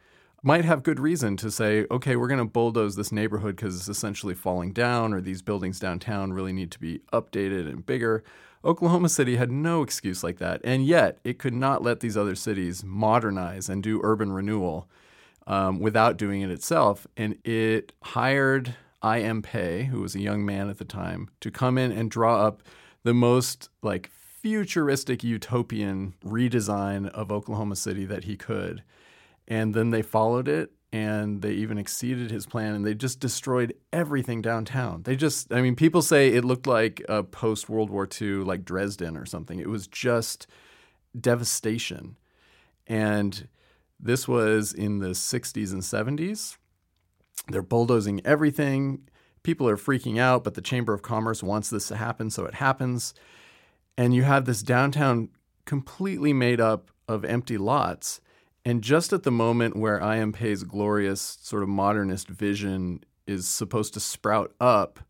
might 0.44 0.64
have 0.64 0.82
good 0.82 1.00
reason 1.00 1.36
to 1.38 1.50
say, 1.50 1.86
okay, 1.90 2.16
we're 2.16 2.28
going 2.28 2.38
to 2.38 2.44
bulldoze 2.44 2.96
this 2.96 3.10
neighborhood 3.10 3.56
because 3.56 3.76
it's 3.76 3.88
essentially 3.88 4.34
falling 4.34 4.72
down, 4.72 5.14
or 5.14 5.20
these 5.20 5.42
buildings 5.42 5.80
downtown 5.80 6.32
really 6.32 6.52
need 6.52 6.70
to 6.70 6.78
be 6.78 7.00
updated 7.12 7.68
and 7.68 7.86
bigger. 7.86 8.22
Oklahoma 8.64 9.08
City 9.08 9.36
had 9.36 9.50
no 9.50 9.82
excuse 9.82 10.22
like 10.22 10.38
that, 10.38 10.60
and 10.62 10.84
yet 10.86 11.18
it 11.24 11.38
could 11.38 11.54
not 11.54 11.82
let 11.82 12.00
these 12.00 12.16
other 12.16 12.34
cities 12.34 12.84
modernize 12.84 13.68
and 13.68 13.82
do 13.82 14.00
urban 14.02 14.32
renewal 14.32 14.88
um, 15.46 15.80
without 15.80 16.16
doing 16.16 16.42
it 16.42 16.50
itself. 16.50 17.06
And 17.16 17.38
it 17.44 17.92
hired 18.02 18.74
I.M. 19.02 19.42
Pei, 19.42 19.84
who 19.84 20.00
was 20.00 20.14
a 20.14 20.20
young 20.20 20.44
man 20.44 20.68
at 20.68 20.78
the 20.78 20.84
time, 20.84 21.28
to 21.40 21.50
come 21.50 21.76
in 21.76 21.92
and 21.92 22.10
draw 22.10 22.46
up 22.46 22.62
the 23.02 23.14
most 23.14 23.68
like 23.82 24.10
futuristic 24.10 25.22
utopian 25.22 26.14
redesign 26.24 27.08
of 27.10 27.30
Oklahoma 27.32 27.76
City 27.76 28.04
that 28.04 28.24
he 28.24 28.36
could. 28.36 28.82
And 29.46 29.74
then 29.74 29.90
they 29.90 30.02
followed 30.02 30.48
it 30.48 30.72
and 30.92 31.42
they 31.42 31.52
even 31.52 31.76
exceeded 31.76 32.30
his 32.30 32.46
plan 32.46 32.74
and 32.74 32.86
they 32.86 32.94
just 32.94 33.18
destroyed 33.18 33.74
everything 33.92 34.40
downtown. 34.40 35.02
They 35.02 35.16
just, 35.16 35.52
I 35.52 35.60
mean, 35.60 35.74
people 35.74 36.02
say 36.02 36.28
it 36.28 36.44
looked 36.44 36.66
like 36.66 37.02
a 37.08 37.22
post 37.22 37.68
World 37.68 37.90
War 37.90 38.08
II, 38.08 38.44
like 38.44 38.64
Dresden 38.64 39.16
or 39.16 39.26
something. 39.26 39.58
It 39.58 39.68
was 39.68 39.86
just 39.86 40.46
devastation. 41.18 42.16
And 42.86 43.48
this 43.98 44.28
was 44.28 44.72
in 44.72 45.00
the 45.00 45.10
60s 45.10 45.72
and 45.72 45.82
70s. 45.82 46.58
They're 47.48 47.62
bulldozing 47.62 48.24
everything. 48.24 49.08
People 49.42 49.68
are 49.68 49.76
freaking 49.76 50.18
out, 50.18 50.44
but 50.44 50.54
the 50.54 50.62
Chamber 50.62 50.94
of 50.94 51.02
Commerce 51.02 51.42
wants 51.42 51.70
this 51.70 51.88
to 51.88 51.96
happen, 51.96 52.30
so 52.30 52.44
it 52.44 52.54
happens. 52.54 53.14
And 53.98 54.14
you 54.14 54.22
have 54.22 54.44
this 54.44 54.62
downtown 54.62 55.30
completely 55.64 56.32
made 56.32 56.60
up 56.60 56.90
of 57.08 57.24
empty 57.24 57.58
lots 57.58 58.20
and 58.64 58.82
just 58.82 59.12
at 59.12 59.22
the 59.22 59.30
moment 59.30 59.76
where 59.76 60.02
I.M. 60.02 60.32
Pei's 60.32 60.62
glorious 60.62 61.38
sort 61.42 61.62
of 61.62 61.68
modernist 61.68 62.28
vision 62.28 63.04
is 63.26 63.46
supposed 63.46 63.94
to 63.94 64.00
sprout 64.00 64.54
up, 64.60 65.00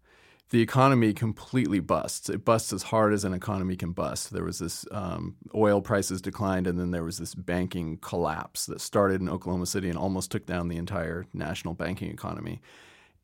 the 0.50 0.60
economy 0.60 1.12
completely 1.12 1.80
busts. 1.80 2.28
It 2.28 2.44
busts 2.44 2.72
as 2.72 2.84
hard 2.84 3.12
as 3.12 3.24
an 3.24 3.32
economy 3.32 3.76
can 3.76 3.92
bust. 3.92 4.32
There 4.32 4.44
was 4.44 4.58
this 4.58 4.84
um, 4.90 5.36
oil 5.54 5.80
prices 5.80 6.20
declined, 6.20 6.66
and 6.66 6.78
then 6.78 6.90
there 6.90 7.04
was 7.04 7.18
this 7.18 7.34
banking 7.34 7.98
collapse 7.98 8.66
that 8.66 8.80
started 8.80 9.20
in 9.20 9.28
Oklahoma 9.28 9.66
City 9.66 9.88
and 9.88 9.98
almost 9.98 10.30
took 10.30 10.46
down 10.46 10.68
the 10.68 10.76
entire 10.76 11.26
national 11.32 11.74
banking 11.74 12.10
economy. 12.10 12.60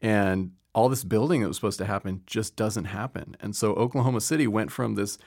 And 0.00 0.52
all 0.74 0.88
this 0.88 1.04
building 1.04 1.42
that 1.42 1.48
was 1.48 1.56
supposed 1.56 1.78
to 1.78 1.84
happen 1.84 2.22
just 2.26 2.56
doesn't 2.56 2.86
happen. 2.86 3.36
And 3.40 3.54
so 3.54 3.74
Oklahoma 3.74 4.20
City 4.20 4.46
went 4.46 4.72
from 4.72 4.94
this 4.94 5.18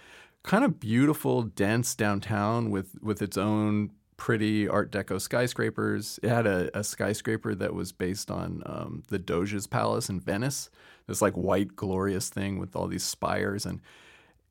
kind 0.44 0.66
of 0.66 0.80
beautiful, 0.80 1.44
dense 1.44 1.96
downtown 1.96 2.70
with 2.70 2.96
with 3.02 3.22
its 3.22 3.38
own 3.38 3.92
pretty 4.24 4.70
Art 4.70 4.90
Deco 4.90 5.20
skyscrapers. 5.20 6.18
It 6.24 6.30
had 6.30 6.48
a, 6.48 6.80
a 6.80 6.82
skyscraper 6.82 7.54
that 7.56 7.74
was 7.74 7.92
based 7.92 8.32
on 8.32 8.64
um, 8.66 9.04
the 9.10 9.20
Doge's 9.20 9.68
Palace 9.68 10.08
in 10.08 10.22
Venice. 10.22 10.70
This 11.08 11.22
like 11.22 11.34
white 11.34 11.76
glorious 11.76 12.30
thing 12.30 12.58
with 12.58 12.74
all 12.74 12.88
these 12.88 13.04
spires 13.04 13.66
and 13.66 13.82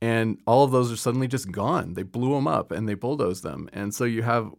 and 0.02 0.36
all 0.46 0.62
of 0.62 0.72
those 0.72 0.92
are 0.92 0.96
suddenly 0.96 1.26
just 1.26 1.50
gone. 1.50 1.94
They 1.94 2.02
blew 2.02 2.34
them 2.34 2.46
up 2.46 2.70
and 2.70 2.86
they 2.86 2.92
bulldozed 2.92 3.44
them. 3.44 3.70
And 3.72 3.94
so 3.94 4.04
you 4.04 4.20
have 4.20 4.52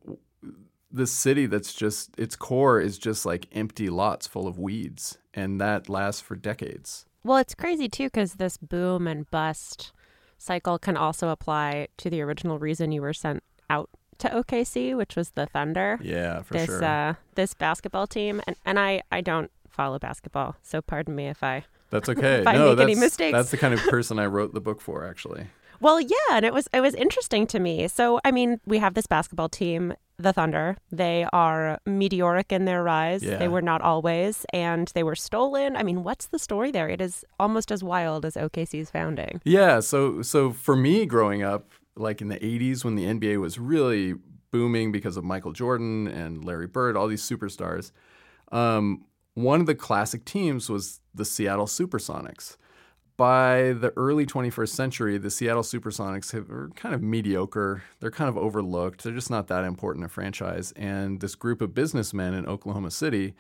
this 0.89 1.11
city 1.11 1.45
that's 1.45 1.75
just 1.75 2.09
its 2.17 2.35
core 2.35 2.81
is 2.81 2.97
just 2.97 3.23
like 3.23 3.45
empty 3.51 3.91
lots 3.91 4.25
full 4.25 4.47
of 4.47 4.57
weeds 4.57 5.19
and 5.31 5.61
that 5.61 5.89
lasts 5.89 6.21
for 6.21 6.35
decades. 6.35 7.05
Well, 7.23 7.37
it's 7.37 7.53
crazy 7.53 7.87
too 7.87 8.09
cuz 8.09 8.33
this 8.33 8.57
boom 8.57 9.05
and 9.05 9.29
bust 9.29 9.91
cycle 10.39 10.79
can 10.79 10.97
also 10.97 11.29
apply 11.29 11.89
to 11.97 12.09
the 12.09 12.21
original 12.21 12.57
reason 12.57 12.91
you 12.91 13.03
were 13.03 13.13
sent 13.13 13.43
out 13.69 13.91
to 14.23 14.29
OKC, 14.29 14.95
which 14.95 15.15
was 15.15 15.31
the 15.31 15.45
Thunder. 15.45 15.99
Yeah, 16.01 16.41
for 16.41 16.53
this, 16.53 16.65
sure. 16.65 16.83
Uh, 16.83 17.13
this 17.35 17.53
basketball 17.53 18.07
team, 18.07 18.41
and 18.47 18.55
and 18.65 18.79
I 18.79 19.01
I 19.11 19.21
don't 19.21 19.51
follow 19.69 19.99
basketball, 19.99 20.55
so 20.63 20.81
pardon 20.81 21.15
me 21.15 21.27
if 21.27 21.43
I. 21.43 21.65
That's 21.89 22.09
okay. 22.13 22.41
if 22.41 22.47
I 22.47 22.53
no, 22.53 22.69
make 22.69 22.77
that's, 22.77 22.91
any 22.91 22.95
mistakes. 22.95 23.35
That's 23.35 23.51
the 23.51 23.57
kind 23.57 23.73
of 23.73 23.81
person 23.89 24.19
I 24.19 24.25
wrote 24.25 24.53
the 24.53 24.61
book 24.61 24.81
for, 24.81 25.05
actually. 25.05 25.47
Well, 25.79 25.99
yeah, 25.99 26.31
and 26.31 26.45
it 26.45 26.53
was 26.53 26.67
it 26.73 26.79
was 26.79 26.95
interesting 26.95 27.45
to 27.47 27.59
me. 27.59 27.89
So, 27.89 28.19
I 28.23 28.31
mean, 28.31 28.61
we 28.65 28.77
have 28.77 28.93
this 28.93 29.05
basketball 29.05 29.49
team, 29.49 29.93
the 30.17 30.31
Thunder. 30.31 30.77
They 30.89 31.27
are 31.33 31.79
meteoric 31.85 32.53
in 32.53 32.63
their 32.63 32.81
rise. 32.81 33.21
Yeah. 33.23 33.35
They 33.35 33.49
were 33.49 33.61
not 33.61 33.81
always, 33.81 34.45
and 34.53 34.89
they 34.95 35.03
were 35.03 35.15
stolen. 35.15 35.75
I 35.75 35.83
mean, 35.83 36.03
what's 36.03 36.27
the 36.27 36.39
story 36.39 36.71
there? 36.71 36.87
It 36.87 37.01
is 37.01 37.25
almost 37.37 37.69
as 37.71 37.83
wild 37.83 38.23
as 38.23 38.35
OKC's 38.35 38.89
founding. 38.89 39.41
Yeah, 39.43 39.81
so 39.81 40.21
so 40.21 40.53
for 40.53 40.77
me 40.77 41.05
growing 41.05 41.43
up, 41.43 41.71
like 41.95 42.21
in 42.21 42.27
the 42.27 42.39
80s 42.39 42.83
when 42.83 42.95
the 42.95 43.05
NBA 43.05 43.39
was 43.39 43.59
really 43.59 44.15
booming 44.51 44.91
because 44.91 45.17
of 45.17 45.23
Michael 45.23 45.51
Jordan 45.51 46.07
and 46.07 46.45
Larry 46.45 46.67
Bird, 46.67 46.95
all 46.95 47.07
these 47.07 47.27
superstars. 47.27 47.91
Um, 48.51 49.05
one 49.33 49.59
of 49.59 49.65
the 49.65 49.75
classic 49.75 50.25
teams 50.25 50.69
was 50.69 50.99
the 51.13 51.25
Seattle 51.25 51.65
Supersonics. 51.65 52.57
By 53.15 53.73
the 53.73 53.93
early 53.95 54.25
21st 54.25 54.69
century, 54.69 55.17
the 55.17 55.29
Seattle 55.29 55.63
Supersonics 55.63 56.33
are 56.33 56.69
kind 56.75 56.95
of 56.95 57.01
mediocre. 57.01 57.83
They're 57.99 58.11
kind 58.11 58.29
of 58.29 58.37
overlooked. 58.37 59.03
They're 59.03 59.13
just 59.13 59.29
not 59.29 59.47
that 59.47 59.65
important 59.65 60.05
a 60.05 60.09
franchise. 60.09 60.71
And 60.75 61.19
this 61.19 61.35
group 61.35 61.61
of 61.61 61.73
businessmen 61.73 62.33
in 62.33 62.45
Oklahoma 62.45 62.91
City 62.91 63.33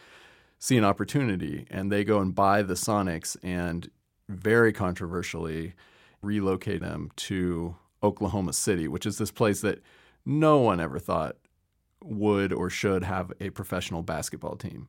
see 0.59 0.77
an 0.77 0.85
opportunity 0.85 1.67
and 1.69 1.91
they 1.91 2.03
go 2.03 2.19
and 2.19 2.33
buy 2.33 2.61
the 2.61 2.75
Sonics 2.75 3.35
and 3.43 3.89
very 4.29 4.71
controversially 4.71 5.73
relocate 6.21 6.79
them 6.79 7.11
to 7.17 7.75
Oklahoma 8.03 8.53
City, 8.53 8.87
which 8.87 9.05
is 9.05 9.17
this 9.17 9.31
place 9.31 9.61
that 9.61 9.81
no 10.25 10.59
one 10.59 10.79
ever 10.79 10.99
thought 10.99 11.37
would 12.03 12.51
or 12.51 12.69
should 12.69 13.03
have 13.03 13.31
a 13.39 13.49
professional 13.49 14.01
basketball 14.01 14.55
team. 14.55 14.87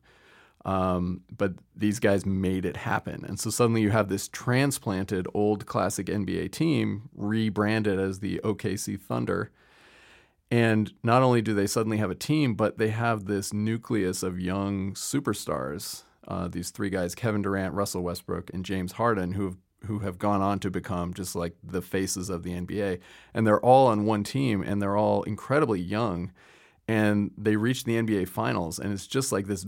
Um, 0.65 1.21
but 1.37 1.53
these 1.77 2.01
guys 2.01 2.25
made 2.25 2.65
it 2.65 2.79
happen. 2.79 3.25
And 3.27 3.39
so 3.39 3.51
suddenly 3.51 3.83
you 3.83 3.91
have 3.91 4.09
this 4.09 4.29
transplanted 4.29 5.27
old 5.35 5.67
classic 5.67 6.07
NBA 6.07 6.53
team 6.53 7.11
rebranded 7.15 8.01
as 8.01 8.21
the 8.21 8.41
OKC 8.43 8.99
Thunder. 8.99 9.51
And 10.51 10.93
not 11.03 11.23
only 11.23 11.43
do 11.43 11.53
they 11.53 11.67
suddenly 11.67 11.99
have 11.99 12.11
a 12.11 12.15
team, 12.15 12.55
but 12.55 12.79
they 12.79 12.89
have 12.91 13.27
this 13.27 13.53
nucleus 13.53 14.23
of 14.23 14.41
young 14.41 14.95
superstars. 14.95 16.05
Uh, 16.27 16.49
these 16.49 16.71
three 16.71 16.91
guys, 16.91 17.15
Kevin 17.15 17.43
Durant, 17.43 17.75
Russell 17.75 18.03
Westbrook, 18.03 18.51
and 18.55 18.65
James 18.65 18.93
Harden, 18.93 19.33
who 19.33 19.45
have 19.45 19.57
who 19.85 20.01
have 20.01 20.19
gone 20.19 20.43
on 20.43 20.59
to 20.61 20.71
become 20.71 21.15
just 21.15 21.35
like 21.35 21.55
the 21.63 21.83
faces 21.83 22.31
of 22.31 22.43
the 22.43 22.53
NBA. 22.53 23.01
And 23.33 23.47
they're 23.47 23.61
all 23.61 23.87
on 23.87 24.05
one 24.05 24.25
team 24.25 24.63
and 24.63 24.81
they're 24.81 24.97
all 24.97 25.23
incredibly 25.23 25.81
young. 25.81 26.33
And 26.87 27.31
they 27.39 27.57
reach 27.57 27.85
the 27.85 27.97
NBA 27.97 28.29
finals. 28.29 28.79
And 28.79 28.93
it's 28.93 29.07
just 29.07 29.33
like 29.33 29.47
this 29.47 29.67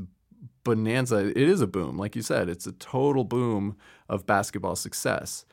bonanza. 0.64 1.28
It 1.28 1.36
is 1.36 1.60
a 1.60 1.66
boom. 1.66 1.96
Like 1.96 2.16
you 2.16 2.22
said, 2.22 2.48
it's 2.48 2.66
a 2.66 2.72
total 2.72 3.24
boom 3.24 3.76
of 4.08 4.26
basketball 4.26 4.76
success. 4.76 5.44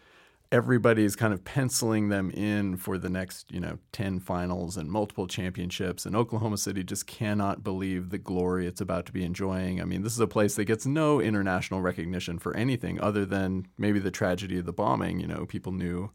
Everybody's 0.54 1.16
kind 1.16 1.34
of 1.34 1.44
penciling 1.44 2.10
them 2.10 2.30
in 2.30 2.78
for 2.78 3.00
the 3.00 3.10
next, 3.10 3.52
you 3.52 3.60
know, 3.60 3.80
10 3.92 4.20
finals 4.20 4.78
and 4.78 4.88
multiple 4.88 5.26
championships. 5.26 6.06
And 6.06 6.16
Oklahoma 6.16 6.60
City 6.60 6.84
just 6.84 7.08
cannot 7.08 7.64
believe 7.64 8.12
the 8.12 8.20
glory 8.20 8.68
it's 8.68 8.80
about 8.80 9.08
to 9.08 9.12
be 9.12 9.24
enjoying. 9.24 9.82
I 9.82 9.86
mean, 9.86 10.04
this 10.04 10.14
is 10.14 10.20
a 10.20 10.28
place 10.28 10.56
that 10.56 10.66
gets 10.66 10.86
no 10.86 11.20
international 11.20 11.82
recognition 11.82 12.38
for 12.38 12.56
anything 12.56 13.02
other 13.02 13.26
than 13.26 13.66
maybe 13.80 13.98
the 13.98 14.12
tragedy 14.12 14.60
of 14.60 14.68
the 14.68 14.72
bombing. 14.72 15.20
You 15.20 15.26
know, 15.26 15.48
people 15.48 15.72
knew 15.72 16.12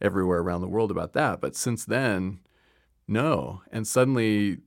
everywhere 0.00 0.38
around 0.38 0.60
the 0.60 0.68
world 0.68 0.92
about 0.92 1.12
that. 1.14 1.40
But 1.40 1.56
since 1.56 1.84
then, 1.84 2.38
no. 3.08 3.62
And 3.72 3.84
suddenly 3.84 4.58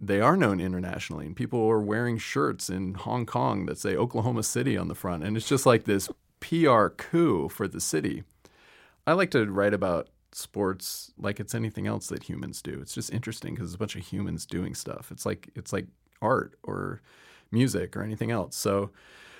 they 0.00 0.22
are 0.22 0.36
known 0.36 0.60
internationally, 0.60 1.26
and 1.26 1.36
people 1.36 1.60
are 1.68 1.80
wearing 1.80 2.16
shirts 2.16 2.70
in 2.70 2.94
Hong 2.94 3.26
Kong 3.26 3.66
that 3.66 3.78
say 3.78 3.94
Oklahoma 3.94 4.42
City 4.42 4.78
on 4.78 4.88
the 4.88 4.94
front. 4.94 5.24
And 5.24 5.36
it's 5.36 5.48
just 5.48 5.66
like 5.66 5.84
this 5.84 6.08
PR 6.40 6.88
coup 6.88 7.50
for 7.50 7.68
the 7.68 7.80
city. 7.82 8.22
I 9.06 9.12
like 9.12 9.30
to 9.32 9.46
write 9.46 9.74
about 9.74 10.08
sports 10.32 11.12
like 11.16 11.40
it's 11.40 11.54
anything 11.54 11.86
else 11.86 12.08
that 12.08 12.24
humans 12.24 12.60
do. 12.60 12.78
It's 12.80 12.94
just 12.94 13.12
interesting 13.12 13.54
because 13.54 13.70
it's 13.70 13.76
a 13.76 13.78
bunch 13.78 13.96
of 13.96 14.06
humans 14.06 14.46
doing 14.46 14.74
stuff. 14.74 15.10
It's 15.10 15.24
like 15.24 15.48
it's 15.54 15.72
like 15.72 15.86
art 16.20 16.58
or 16.62 17.00
music 17.50 17.96
or 17.96 18.02
anything 18.02 18.30
else. 18.30 18.56
So 18.56 18.90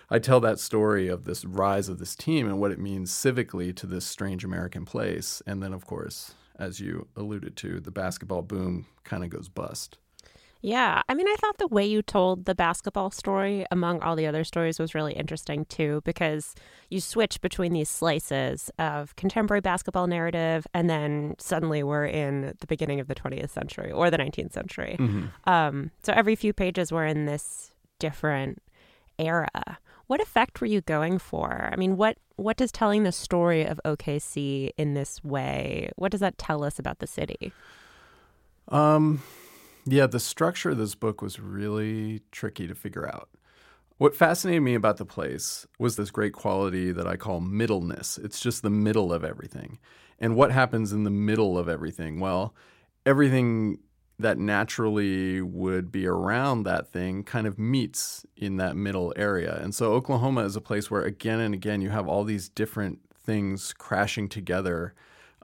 I 0.09 0.21
tell 0.21 0.41
that 0.41 0.61
story 0.61 1.09
of 1.09 1.25
this 1.25 1.45
rise 1.45 1.89
of 1.89 1.99
this 1.99 2.15
team 2.15 2.47
and 2.47 2.61
what 2.61 2.71
it 2.71 2.79
means 2.79 3.11
civically 3.11 3.75
to 3.77 3.87
this 3.87 4.07
strange 4.07 4.45
American 4.45 4.85
place. 4.85 5.43
And 5.47 5.63
then, 5.63 5.73
of 5.73 5.85
course, 5.85 6.35
as 6.59 6.79
you 6.79 7.09
alluded 7.17 7.57
to, 7.57 7.81
the 7.81 7.91
basketball 7.91 8.43
boom 8.43 8.87
kind 9.05 9.25
of 9.25 9.31
goes 9.31 9.49
bust. 9.49 9.99
Yeah. 10.63 11.03
I 11.09 11.15
mean, 11.15 11.29
I 11.29 11.37
thought 11.39 11.59
the 11.59 11.69
way 11.69 11.85
you 11.85 12.03
told 12.03 12.45
the 12.45 12.55
basketball 12.55 13.11
story 13.11 13.67
among 13.71 14.01
all 14.01 14.17
the 14.17 14.27
other 14.27 14.43
stories 14.43 14.79
was 14.79 14.95
really 14.95 15.13
interesting 15.13 15.65
too, 15.67 16.03
because 16.05 16.55
you 16.91 17.01
switch 17.01 17.41
between 17.41 17.73
these 17.73 17.89
slices 17.89 18.71
of 18.79 19.15
contemporary 19.17 19.61
basketball 19.61 20.07
narrative, 20.07 20.67
and 20.75 20.89
then 20.89 21.35
suddenly 21.39 21.83
we're 21.83 22.07
in 22.07 22.55
the 22.59 22.67
beginning 22.67 23.01
of 23.01 23.07
the 23.07 23.15
20th 23.15 23.51
century 23.51 23.93
or 23.93 24.11
the 24.11 24.19
19th 24.19 24.53
century. 24.53 24.97
Mm-hmm. 24.99 25.49
Um, 25.49 25.91
so 26.03 26.13
every 26.13 26.35
few 26.35 26.53
pages 26.53 26.91
we're 26.91 27.07
in 27.07 27.27
this 27.27 27.73
different 27.99 28.63
era. 29.19 29.79
What 30.07 30.21
effect 30.21 30.61
were 30.61 30.67
you 30.67 30.81
going 30.83 31.19
for? 31.19 31.69
I 31.73 31.77
mean, 31.77 31.97
what 31.97 32.17
what 32.37 32.57
does 32.57 32.71
telling 32.71 33.03
the 33.03 33.13
story 33.13 33.65
of 33.65 33.81
OKC 33.85 34.71
in 34.77 34.95
this 34.95 35.25
way? 35.25 35.91
What 35.97 36.13
does 36.13 36.21
that 36.21 36.39
tell 36.39 36.63
us 36.63 36.79
about 36.79 36.99
the 36.99 37.07
city? 37.07 37.53
Um 38.69 39.23
yeah, 39.87 40.07
the 40.07 40.21
structure 40.21 40.71
of 40.71 40.79
this 40.79 40.95
book 40.95 41.23
was 41.23 41.41
really 41.41 42.23
tricky 42.33 42.67
to 42.67 42.75
figure 42.75 43.07
out. 43.07 43.29
What 43.99 44.15
fascinated 44.15 44.63
me 44.63 44.75
about 44.75 44.99
the 44.99 45.07
place 45.07 45.67
was 45.79 45.97
this 45.97 46.11
great 46.11 46.35
quality 46.35 46.93
that 46.93 47.07
I 47.07 47.17
call 47.17 47.41
middleness. 47.41 48.19
It's 48.19 48.41
just 48.41 48.63
the 48.63 48.69
middle 48.69 49.13
of 49.13 49.25
everything. 49.25 49.79
And 50.19 50.37
what 50.37 50.51
happens 50.51 50.93
in 50.93 51.05
the 51.05 51.11
middle 51.11 51.57
of 51.57 51.69
everything? 51.69 52.21
Well, 52.21 52.55
everything 53.07 53.79
that 54.19 54.39
naturally 54.39 55.41
would 55.41 55.93
be 55.93 56.07
around 56.07 56.65
that 56.65 56.89
thing 56.89 57.23
kind 57.23 57.47
of 57.47 57.59
meets 57.59 58.27
in 58.37 58.57
that 58.57 58.77
middle 58.77 59.13
area. 59.17 59.59
And 59.63 59.75
so 59.75 59.93
Oklahoma 59.93 60.45
is 60.45 60.57
a 60.57 60.61
place 60.61 60.91
where 60.91 61.03
again 61.03 61.41
and 61.41 61.55
again 61.55 61.81
you 61.81 61.91
have 61.91 62.09
all 62.09 62.25
these 62.25 62.49
different 62.49 63.01
things 63.15 63.73
crashing 63.73 64.29
together. 64.29 64.95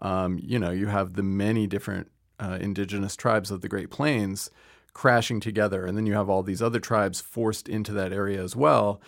Um, 0.01 0.39
you 0.43 0.59
know, 0.59 0.71
you 0.71 0.87
have 0.87 1.15
the 1.15 1.23
many 1.23 1.67
different 1.67 2.11
uh, 2.43 2.59
indigenous 2.61 3.15
tribes 3.17 3.51
of 3.51 3.61
the 3.61 3.69
Great 3.69 3.91
Plains 3.91 4.51
crashing 4.93 5.41
together. 5.41 5.87
And 5.87 5.97
then 5.97 6.07
you 6.07 6.15
have 6.15 6.29
all 6.29 6.43
these 6.43 6.63
other 6.63 6.81
tribes 6.81 7.21
forced 7.21 7.69
into 7.69 7.93
that 7.93 8.13
area 8.13 8.43
as 8.43 8.57
well. 8.57 9.01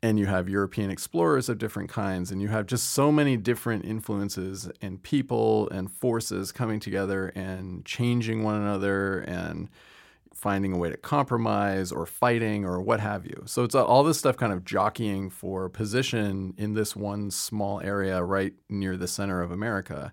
And 0.00 0.18
you 0.18 0.26
have 0.26 0.48
European 0.48 0.90
explorers 0.90 1.48
of 1.48 1.58
different 1.58 1.90
kinds. 1.90 2.30
And 2.30 2.40
you 2.40 2.48
have 2.48 2.66
just 2.66 2.92
so 2.92 3.10
many 3.10 3.36
different 3.36 3.84
influences 3.84 4.70
and 4.80 5.02
people 5.02 5.68
and 5.70 5.90
forces 5.90 6.52
coming 6.52 6.78
together 6.78 7.32
and 7.34 7.84
changing 7.84 8.44
one 8.44 8.54
another 8.54 9.18
and 9.20 9.68
finding 10.32 10.72
a 10.72 10.78
way 10.78 10.88
to 10.88 10.96
compromise 10.96 11.90
or 11.90 12.06
fighting 12.06 12.64
or 12.64 12.80
what 12.80 13.00
have 13.00 13.26
you. 13.26 13.42
So 13.46 13.64
it's 13.64 13.74
all 13.74 14.04
this 14.04 14.18
stuff 14.18 14.36
kind 14.36 14.52
of 14.52 14.64
jockeying 14.64 15.30
for 15.30 15.68
position 15.68 16.54
in 16.56 16.74
this 16.74 16.94
one 16.94 17.32
small 17.32 17.80
area 17.80 18.22
right 18.22 18.54
near 18.68 18.96
the 18.96 19.08
center 19.08 19.42
of 19.42 19.50
America. 19.50 20.12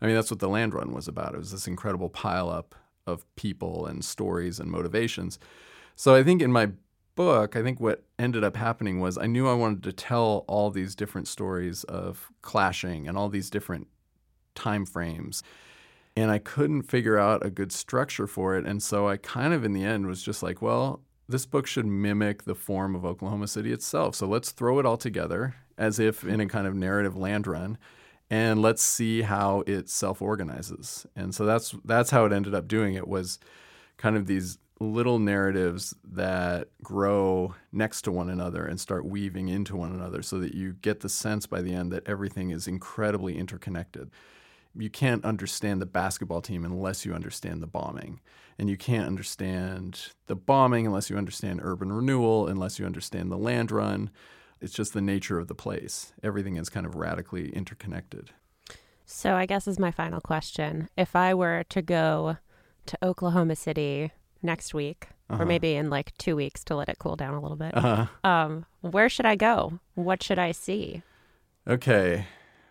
I 0.00 0.06
mean, 0.06 0.14
that's 0.14 0.30
what 0.30 0.40
the 0.40 0.48
land 0.48 0.74
run 0.74 0.92
was 0.92 1.08
about. 1.08 1.34
It 1.34 1.38
was 1.38 1.52
this 1.52 1.66
incredible 1.66 2.10
pileup 2.10 2.72
of 3.06 3.24
people 3.36 3.86
and 3.86 4.04
stories 4.04 4.60
and 4.60 4.70
motivations. 4.70 5.38
So 5.94 6.14
I 6.14 6.22
think 6.22 6.42
in 6.42 6.52
my 6.52 6.70
book, 7.14 7.56
I 7.56 7.62
think 7.62 7.80
what 7.80 8.04
ended 8.18 8.44
up 8.44 8.56
happening 8.56 9.00
was 9.00 9.16
I 9.16 9.26
knew 9.26 9.48
I 9.48 9.54
wanted 9.54 9.82
to 9.84 9.92
tell 9.92 10.44
all 10.46 10.70
these 10.70 10.94
different 10.94 11.28
stories 11.28 11.84
of 11.84 12.30
clashing 12.42 13.08
and 13.08 13.16
all 13.16 13.28
these 13.28 13.50
different 13.50 13.88
time 14.54 14.84
frames. 14.84 15.42
And 16.14 16.30
I 16.30 16.38
couldn't 16.38 16.82
figure 16.82 17.18
out 17.18 17.44
a 17.44 17.50
good 17.50 17.72
structure 17.72 18.26
for 18.26 18.56
it. 18.56 18.66
And 18.66 18.82
so 18.82 19.08
I 19.08 19.16
kind 19.16 19.52
of, 19.52 19.64
in 19.64 19.72
the 19.72 19.84
end, 19.84 20.06
was 20.06 20.22
just 20.22 20.42
like, 20.42 20.62
well, 20.62 21.02
this 21.28 21.46
book 21.46 21.66
should 21.66 21.86
mimic 21.86 22.44
the 22.44 22.54
form 22.54 22.94
of 22.94 23.04
Oklahoma 23.04 23.48
City 23.48 23.72
itself. 23.72 24.14
So 24.14 24.26
let's 24.26 24.52
throw 24.52 24.78
it 24.78 24.86
all 24.86 24.96
together 24.96 25.56
as 25.76 25.98
if 25.98 26.24
in 26.24 26.40
a 26.40 26.46
kind 26.46 26.66
of 26.66 26.74
narrative 26.74 27.16
land 27.16 27.46
run 27.46 27.76
and 28.30 28.60
let's 28.60 28.82
see 28.82 29.22
how 29.22 29.62
it 29.66 29.88
self-organizes. 29.88 31.06
And 31.14 31.34
so 31.34 31.44
that's 31.44 31.74
that's 31.84 32.10
how 32.10 32.24
it 32.24 32.32
ended 32.32 32.54
up 32.54 32.68
doing 32.68 32.94
it 32.94 33.06
was 33.06 33.38
kind 33.96 34.16
of 34.16 34.26
these 34.26 34.58
little 34.78 35.18
narratives 35.18 35.94
that 36.04 36.68
grow 36.82 37.54
next 37.72 38.02
to 38.02 38.12
one 38.12 38.28
another 38.28 38.66
and 38.66 38.78
start 38.78 39.06
weaving 39.06 39.48
into 39.48 39.74
one 39.74 39.92
another 39.92 40.22
so 40.22 40.38
that 40.38 40.54
you 40.54 40.74
get 40.74 41.00
the 41.00 41.08
sense 41.08 41.46
by 41.46 41.62
the 41.62 41.72
end 41.72 41.90
that 41.90 42.06
everything 42.06 42.50
is 42.50 42.68
incredibly 42.68 43.38
interconnected. 43.38 44.10
You 44.78 44.90
can't 44.90 45.24
understand 45.24 45.80
the 45.80 45.86
basketball 45.86 46.42
team 46.42 46.64
unless 46.64 47.06
you 47.06 47.14
understand 47.14 47.62
the 47.62 47.66
bombing. 47.66 48.20
And 48.58 48.68
you 48.68 48.76
can't 48.76 49.06
understand 49.06 50.08
the 50.26 50.36
bombing 50.36 50.86
unless 50.86 51.08
you 51.08 51.16
understand 51.16 51.60
urban 51.62 51.90
renewal, 51.92 52.46
unless 52.46 52.78
you 52.78 52.84
understand 52.84 53.30
the 53.30 53.38
land 53.38 53.70
run, 53.70 54.10
it's 54.60 54.72
just 54.72 54.92
the 54.92 55.00
nature 55.00 55.38
of 55.38 55.48
the 55.48 55.54
place. 55.54 56.12
Everything 56.22 56.56
is 56.56 56.68
kind 56.68 56.86
of 56.86 56.94
radically 56.94 57.50
interconnected. 57.50 58.30
So, 59.04 59.34
I 59.34 59.46
guess 59.46 59.68
is 59.68 59.78
my 59.78 59.90
final 59.90 60.20
question. 60.20 60.88
If 60.96 61.14
I 61.14 61.32
were 61.34 61.64
to 61.68 61.82
go 61.82 62.38
to 62.86 62.98
Oklahoma 63.02 63.54
City 63.54 64.10
next 64.42 64.74
week, 64.74 65.08
uh-huh. 65.30 65.42
or 65.42 65.46
maybe 65.46 65.74
in 65.74 65.90
like 65.90 66.16
two 66.18 66.34
weeks 66.36 66.64
to 66.64 66.76
let 66.76 66.88
it 66.88 66.98
cool 66.98 67.16
down 67.16 67.34
a 67.34 67.40
little 67.40 67.56
bit, 67.56 67.76
uh-huh. 67.76 68.06
um, 68.28 68.66
where 68.80 69.08
should 69.08 69.26
I 69.26 69.36
go? 69.36 69.78
What 69.94 70.22
should 70.22 70.38
I 70.38 70.52
see? 70.52 71.02
Okay. 71.68 72.26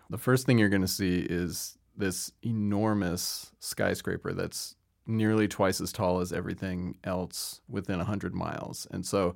The 0.10 0.18
first 0.18 0.46
thing 0.46 0.58
you're 0.58 0.70
going 0.70 0.82
to 0.82 0.88
see 0.88 1.20
is 1.20 1.78
this 1.98 2.32
enormous 2.44 3.52
skyscraper 3.60 4.34
that's 4.34 4.76
nearly 5.08 5.48
twice 5.48 5.80
as 5.80 5.92
tall 5.92 6.20
as 6.20 6.34
everything 6.34 6.98
else 7.04 7.62
within 7.70 7.98
100 7.98 8.34
miles. 8.34 8.88
And 8.92 9.06
so 9.06 9.36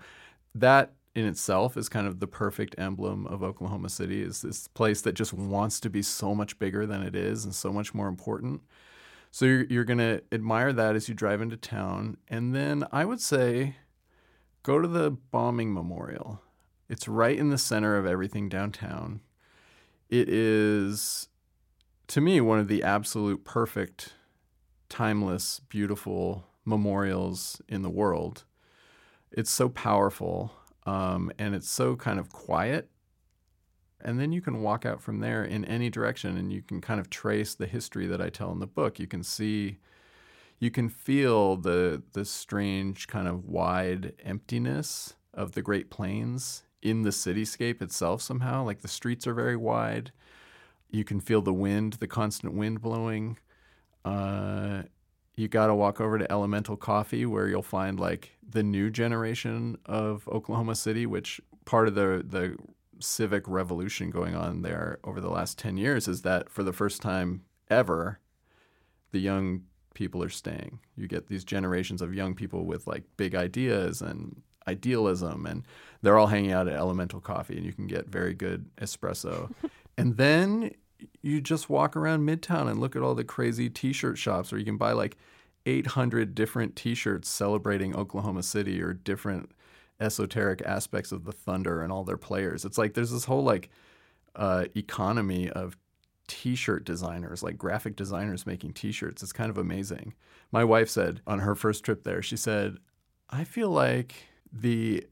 that 0.55 0.93
in 1.15 1.25
itself 1.25 1.75
is 1.75 1.89
kind 1.89 2.07
of 2.07 2.19
the 2.19 2.27
perfect 2.27 2.75
emblem 2.77 3.25
of 3.27 3.43
Oklahoma 3.43 3.89
City 3.89 4.21
is 4.21 4.41
this 4.41 4.67
place 4.67 5.01
that 5.01 5.13
just 5.13 5.33
wants 5.33 5.79
to 5.79 5.89
be 5.89 6.01
so 6.01 6.35
much 6.35 6.59
bigger 6.59 6.85
than 6.85 7.01
it 7.01 7.15
is 7.15 7.45
and 7.45 7.53
so 7.53 7.71
much 7.73 7.93
more 7.93 8.07
important. 8.07 8.61
So 9.31 9.45
you're, 9.45 9.65
you're 9.65 9.83
going 9.83 9.99
to 9.99 10.21
admire 10.31 10.73
that 10.73 10.95
as 10.95 11.09
you 11.09 11.15
drive 11.15 11.41
into 11.41 11.57
town. 11.57 12.17
And 12.27 12.55
then 12.55 12.85
I 12.91 13.05
would 13.05 13.21
say 13.21 13.75
go 14.63 14.79
to 14.79 14.87
the 14.87 15.11
bombing 15.11 15.73
memorial. 15.73 16.41
It's 16.89 17.07
right 17.07 17.37
in 17.37 17.49
the 17.49 17.57
center 17.57 17.95
of 17.97 18.05
everything 18.05 18.49
downtown. 18.49 19.21
It 20.09 20.27
is, 20.27 21.27
to 22.07 22.21
me, 22.21 22.41
one 22.41 22.59
of 22.59 22.67
the 22.67 22.83
absolute 22.83 23.43
perfect, 23.45 24.13
timeless, 24.89 25.59
beautiful 25.69 26.47
memorials 26.65 27.61
in 27.67 27.83
the 27.83 27.89
world. 27.89 28.43
It's 29.31 29.51
so 29.51 29.69
powerful 29.69 30.51
um, 30.89 31.31
and 31.37 31.53
it's 31.53 31.69
so 31.69 31.95
kind 31.95 32.19
of 32.19 32.29
quiet. 32.29 32.89
And 34.01 34.19
then 34.19 34.31
you 34.31 34.41
can 34.41 34.61
walk 34.61 34.85
out 34.85 35.01
from 35.01 35.19
there 35.19 35.43
in 35.43 35.65
any 35.65 35.89
direction 35.89 36.37
and 36.37 36.51
you 36.51 36.61
can 36.61 36.81
kind 36.81 36.99
of 36.99 37.09
trace 37.09 37.53
the 37.53 37.67
history 37.67 38.07
that 38.07 38.21
I 38.21 38.29
tell 38.29 38.51
in 38.51 38.59
the 38.59 38.67
book. 38.67 38.97
You 38.97 39.05
can 39.05 39.23
see, 39.23 39.77
you 40.57 40.71
can 40.71 40.89
feel 40.89 41.57
the, 41.57 42.01
the 42.13 42.25
strange 42.25 43.07
kind 43.07 43.27
of 43.27 43.45
wide 43.45 44.13
emptiness 44.23 45.15
of 45.33 45.51
the 45.51 45.61
Great 45.61 45.91
Plains 45.91 46.63
in 46.81 47.03
the 47.03 47.09
cityscape 47.11 47.81
itself 47.81 48.21
somehow. 48.21 48.63
Like 48.63 48.81
the 48.81 48.87
streets 48.87 49.27
are 49.27 49.33
very 49.33 49.57
wide. 49.57 50.11
You 50.89 51.03
can 51.03 51.19
feel 51.19 51.41
the 51.41 51.53
wind, 51.53 51.93
the 51.93 52.07
constant 52.07 52.53
wind 52.53 52.81
blowing. 52.81 53.37
Uh, 54.03 54.83
you 55.39 55.47
got 55.47 55.67
to 55.67 55.75
walk 55.75 56.01
over 56.01 56.17
to 56.17 56.29
Elemental 56.29 56.75
Coffee 56.75 57.25
where 57.25 57.47
you'll 57.47 57.61
find 57.61 57.97
like 57.97 58.37
the 58.47 58.61
new 58.61 58.89
generation 58.89 59.77
of 59.85 60.27
Oklahoma 60.27 60.75
City, 60.75 61.05
which 61.05 61.39
part 61.63 61.87
of 61.87 61.95
the 61.95 62.23
the 62.27 62.57
civic 62.99 63.47
revolution 63.47 64.09
going 64.09 64.35
on 64.35 64.61
there 64.63 64.99
over 65.05 65.21
the 65.21 65.29
last 65.29 65.57
10 65.57 65.77
years 65.77 66.09
is 66.09 66.23
that 66.23 66.49
for 66.49 66.63
the 66.63 66.73
first 66.73 67.01
time 67.01 67.43
ever 67.69 68.19
the 69.11 69.19
young 69.19 69.61
people 69.93 70.21
are 70.21 70.29
staying. 70.29 70.79
You 70.97 71.07
get 71.07 71.27
these 71.27 71.45
generations 71.45 72.01
of 72.01 72.13
young 72.13 72.35
people 72.35 72.65
with 72.65 72.85
like 72.85 73.03
big 73.15 73.35
ideas 73.35 74.01
and 74.01 74.41
idealism 74.67 75.45
and 75.45 75.63
they're 76.01 76.17
all 76.17 76.27
hanging 76.27 76.51
out 76.51 76.67
at 76.67 76.75
Elemental 76.75 77.21
Coffee 77.21 77.55
and 77.55 77.65
you 77.65 77.71
can 77.71 77.87
get 77.87 78.07
very 78.07 78.33
good 78.33 78.69
espresso. 78.81 79.49
and 79.97 80.17
then 80.17 80.71
you 81.21 81.41
just 81.41 81.69
walk 81.69 81.95
around 81.95 82.27
Midtown 82.27 82.69
and 82.69 82.79
look 82.79 82.95
at 82.95 83.01
all 83.01 83.15
the 83.15 83.23
crazy 83.23 83.69
T-shirt 83.69 84.17
shops 84.17 84.51
where 84.51 84.59
you 84.59 84.65
can 84.65 84.77
buy 84.77 84.91
like 84.91 85.17
800 85.65 86.35
different 86.35 86.75
T-shirts 86.75 87.29
celebrating 87.29 87.95
Oklahoma 87.95 88.43
City 88.43 88.81
or 88.81 88.93
different 88.93 89.51
esoteric 89.99 90.61
aspects 90.65 91.11
of 91.11 91.25
the 91.25 91.31
Thunder 91.31 91.81
and 91.81 91.91
all 91.91 92.03
their 92.03 92.17
players. 92.17 92.65
It's 92.65 92.77
like 92.77 92.93
there's 92.93 93.11
this 93.11 93.25
whole 93.25 93.43
like 93.43 93.69
uh, 94.35 94.65
economy 94.75 95.49
of 95.49 95.77
t-shirt 96.27 96.85
designers, 96.85 97.43
like 97.43 97.57
graphic 97.57 97.95
designers 97.95 98.45
making 98.45 98.73
t-shirts. 98.73 99.23
It's 99.23 99.33
kind 99.33 99.49
of 99.49 99.57
amazing. 99.57 100.13
My 100.51 100.63
wife 100.63 100.89
said 100.89 101.21
on 101.27 101.39
her 101.39 101.55
first 101.55 101.83
trip 101.83 102.03
there, 102.03 102.21
she 102.21 102.37
said, 102.37 102.77
"I 103.29 103.43
feel 103.43 103.69
like 103.69 104.27
the 104.51 105.05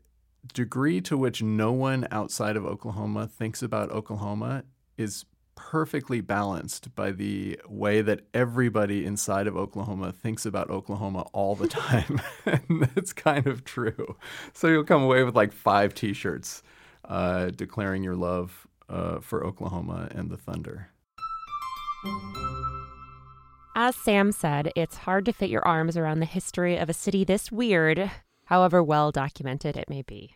degree 0.53 1.01
to 1.01 1.17
which 1.17 1.41
no 1.41 1.71
one 1.71 2.07
outside 2.11 2.55
of 2.55 2.65
Oklahoma 2.65 3.27
thinks 3.27 3.61
about 3.61 3.91
Oklahoma 3.91 4.63
is 4.97 5.25
perfectly 5.57 6.21
balanced 6.21 6.95
by 6.95 7.11
the 7.11 7.59
way 7.67 8.01
that 8.01 8.21
everybody 8.33 9.05
inside 9.05 9.47
of 9.47 9.57
Oklahoma 9.57 10.13
thinks 10.13 10.45
about 10.45 10.69
Oklahoma 10.69 11.25
all 11.33 11.55
the 11.55 11.67
time. 11.67 12.21
and 12.45 12.89
that's 12.95 13.11
kind 13.11 13.47
of 13.47 13.65
true. 13.65 14.15
So 14.53 14.67
you'll 14.67 14.85
come 14.85 15.03
away 15.03 15.23
with 15.23 15.35
like 15.35 15.51
five 15.51 15.93
t 15.93 16.13
shirts 16.13 16.63
uh, 17.03 17.47
declaring 17.47 18.03
your 18.03 18.15
love 18.15 18.67
uh, 18.87 19.19
for 19.19 19.43
Oklahoma 19.45 20.07
and 20.11 20.29
the 20.29 20.37
Thunder. 20.37 20.89
As 23.75 23.95
Sam 23.95 24.31
said, 24.31 24.71
it's 24.75 24.97
hard 24.97 25.25
to 25.25 25.33
fit 25.33 25.49
your 25.49 25.67
arms 25.67 25.97
around 25.97 26.19
the 26.19 26.25
history 26.25 26.77
of 26.77 26.89
a 26.89 26.93
city 26.93 27.23
this 27.23 27.51
weird, 27.51 28.09
however 28.45 28.81
well 28.81 29.11
documented 29.11 29.75
it 29.75 29.89
may 29.89 30.03
be. 30.03 30.35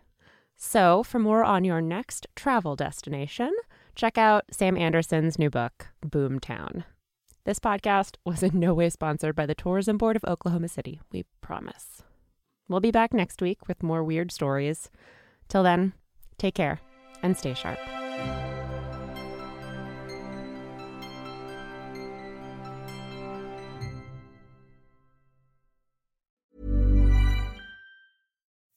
So, 0.57 1.01
for 1.01 1.17
more 1.17 1.43
on 1.43 1.63
your 1.63 1.81
next 1.81 2.27
travel 2.35 2.75
destination, 2.75 3.51
check 3.95 4.17
out 4.17 4.45
Sam 4.51 4.77
Anderson's 4.77 5.37
new 5.37 5.49
book, 5.49 5.87
Boomtown. 6.05 6.83
This 7.43 7.59
podcast 7.59 8.17
was 8.25 8.43
in 8.43 8.59
no 8.59 8.73
way 8.73 8.89
sponsored 8.89 9.35
by 9.35 9.45
the 9.45 9.55
Tourism 9.55 9.97
Board 9.97 10.15
of 10.15 10.23
Oklahoma 10.25 10.67
City, 10.67 11.01
we 11.11 11.25
promise. 11.41 12.03
We'll 12.69 12.79
be 12.79 12.91
back 12.91 13.13
next 13.13 13.41
week 13.41 13.67
with 13.67 13.83
more 13.83 14.03
weird 14.03 14.31
stories. 14.31 14.89
Till 15.47 15.63
then, 15.63 15.93
take 16.37 16.55
care 16.55 16.79
and 17.23 17.37
stay 17.37 17.53
sharp. 17.53 17.79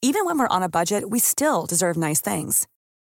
Even 0.01 0.25
when 0.25 0.37
we're 0.37 0.47
on 0.47 0.61
a 0.61 0.69
budget, 0.69 1.09
we 1.09 1.19
still 1.19 1.65
deserve 1.65 1.97
nice 1.97 2.21
things. 2.21 2.67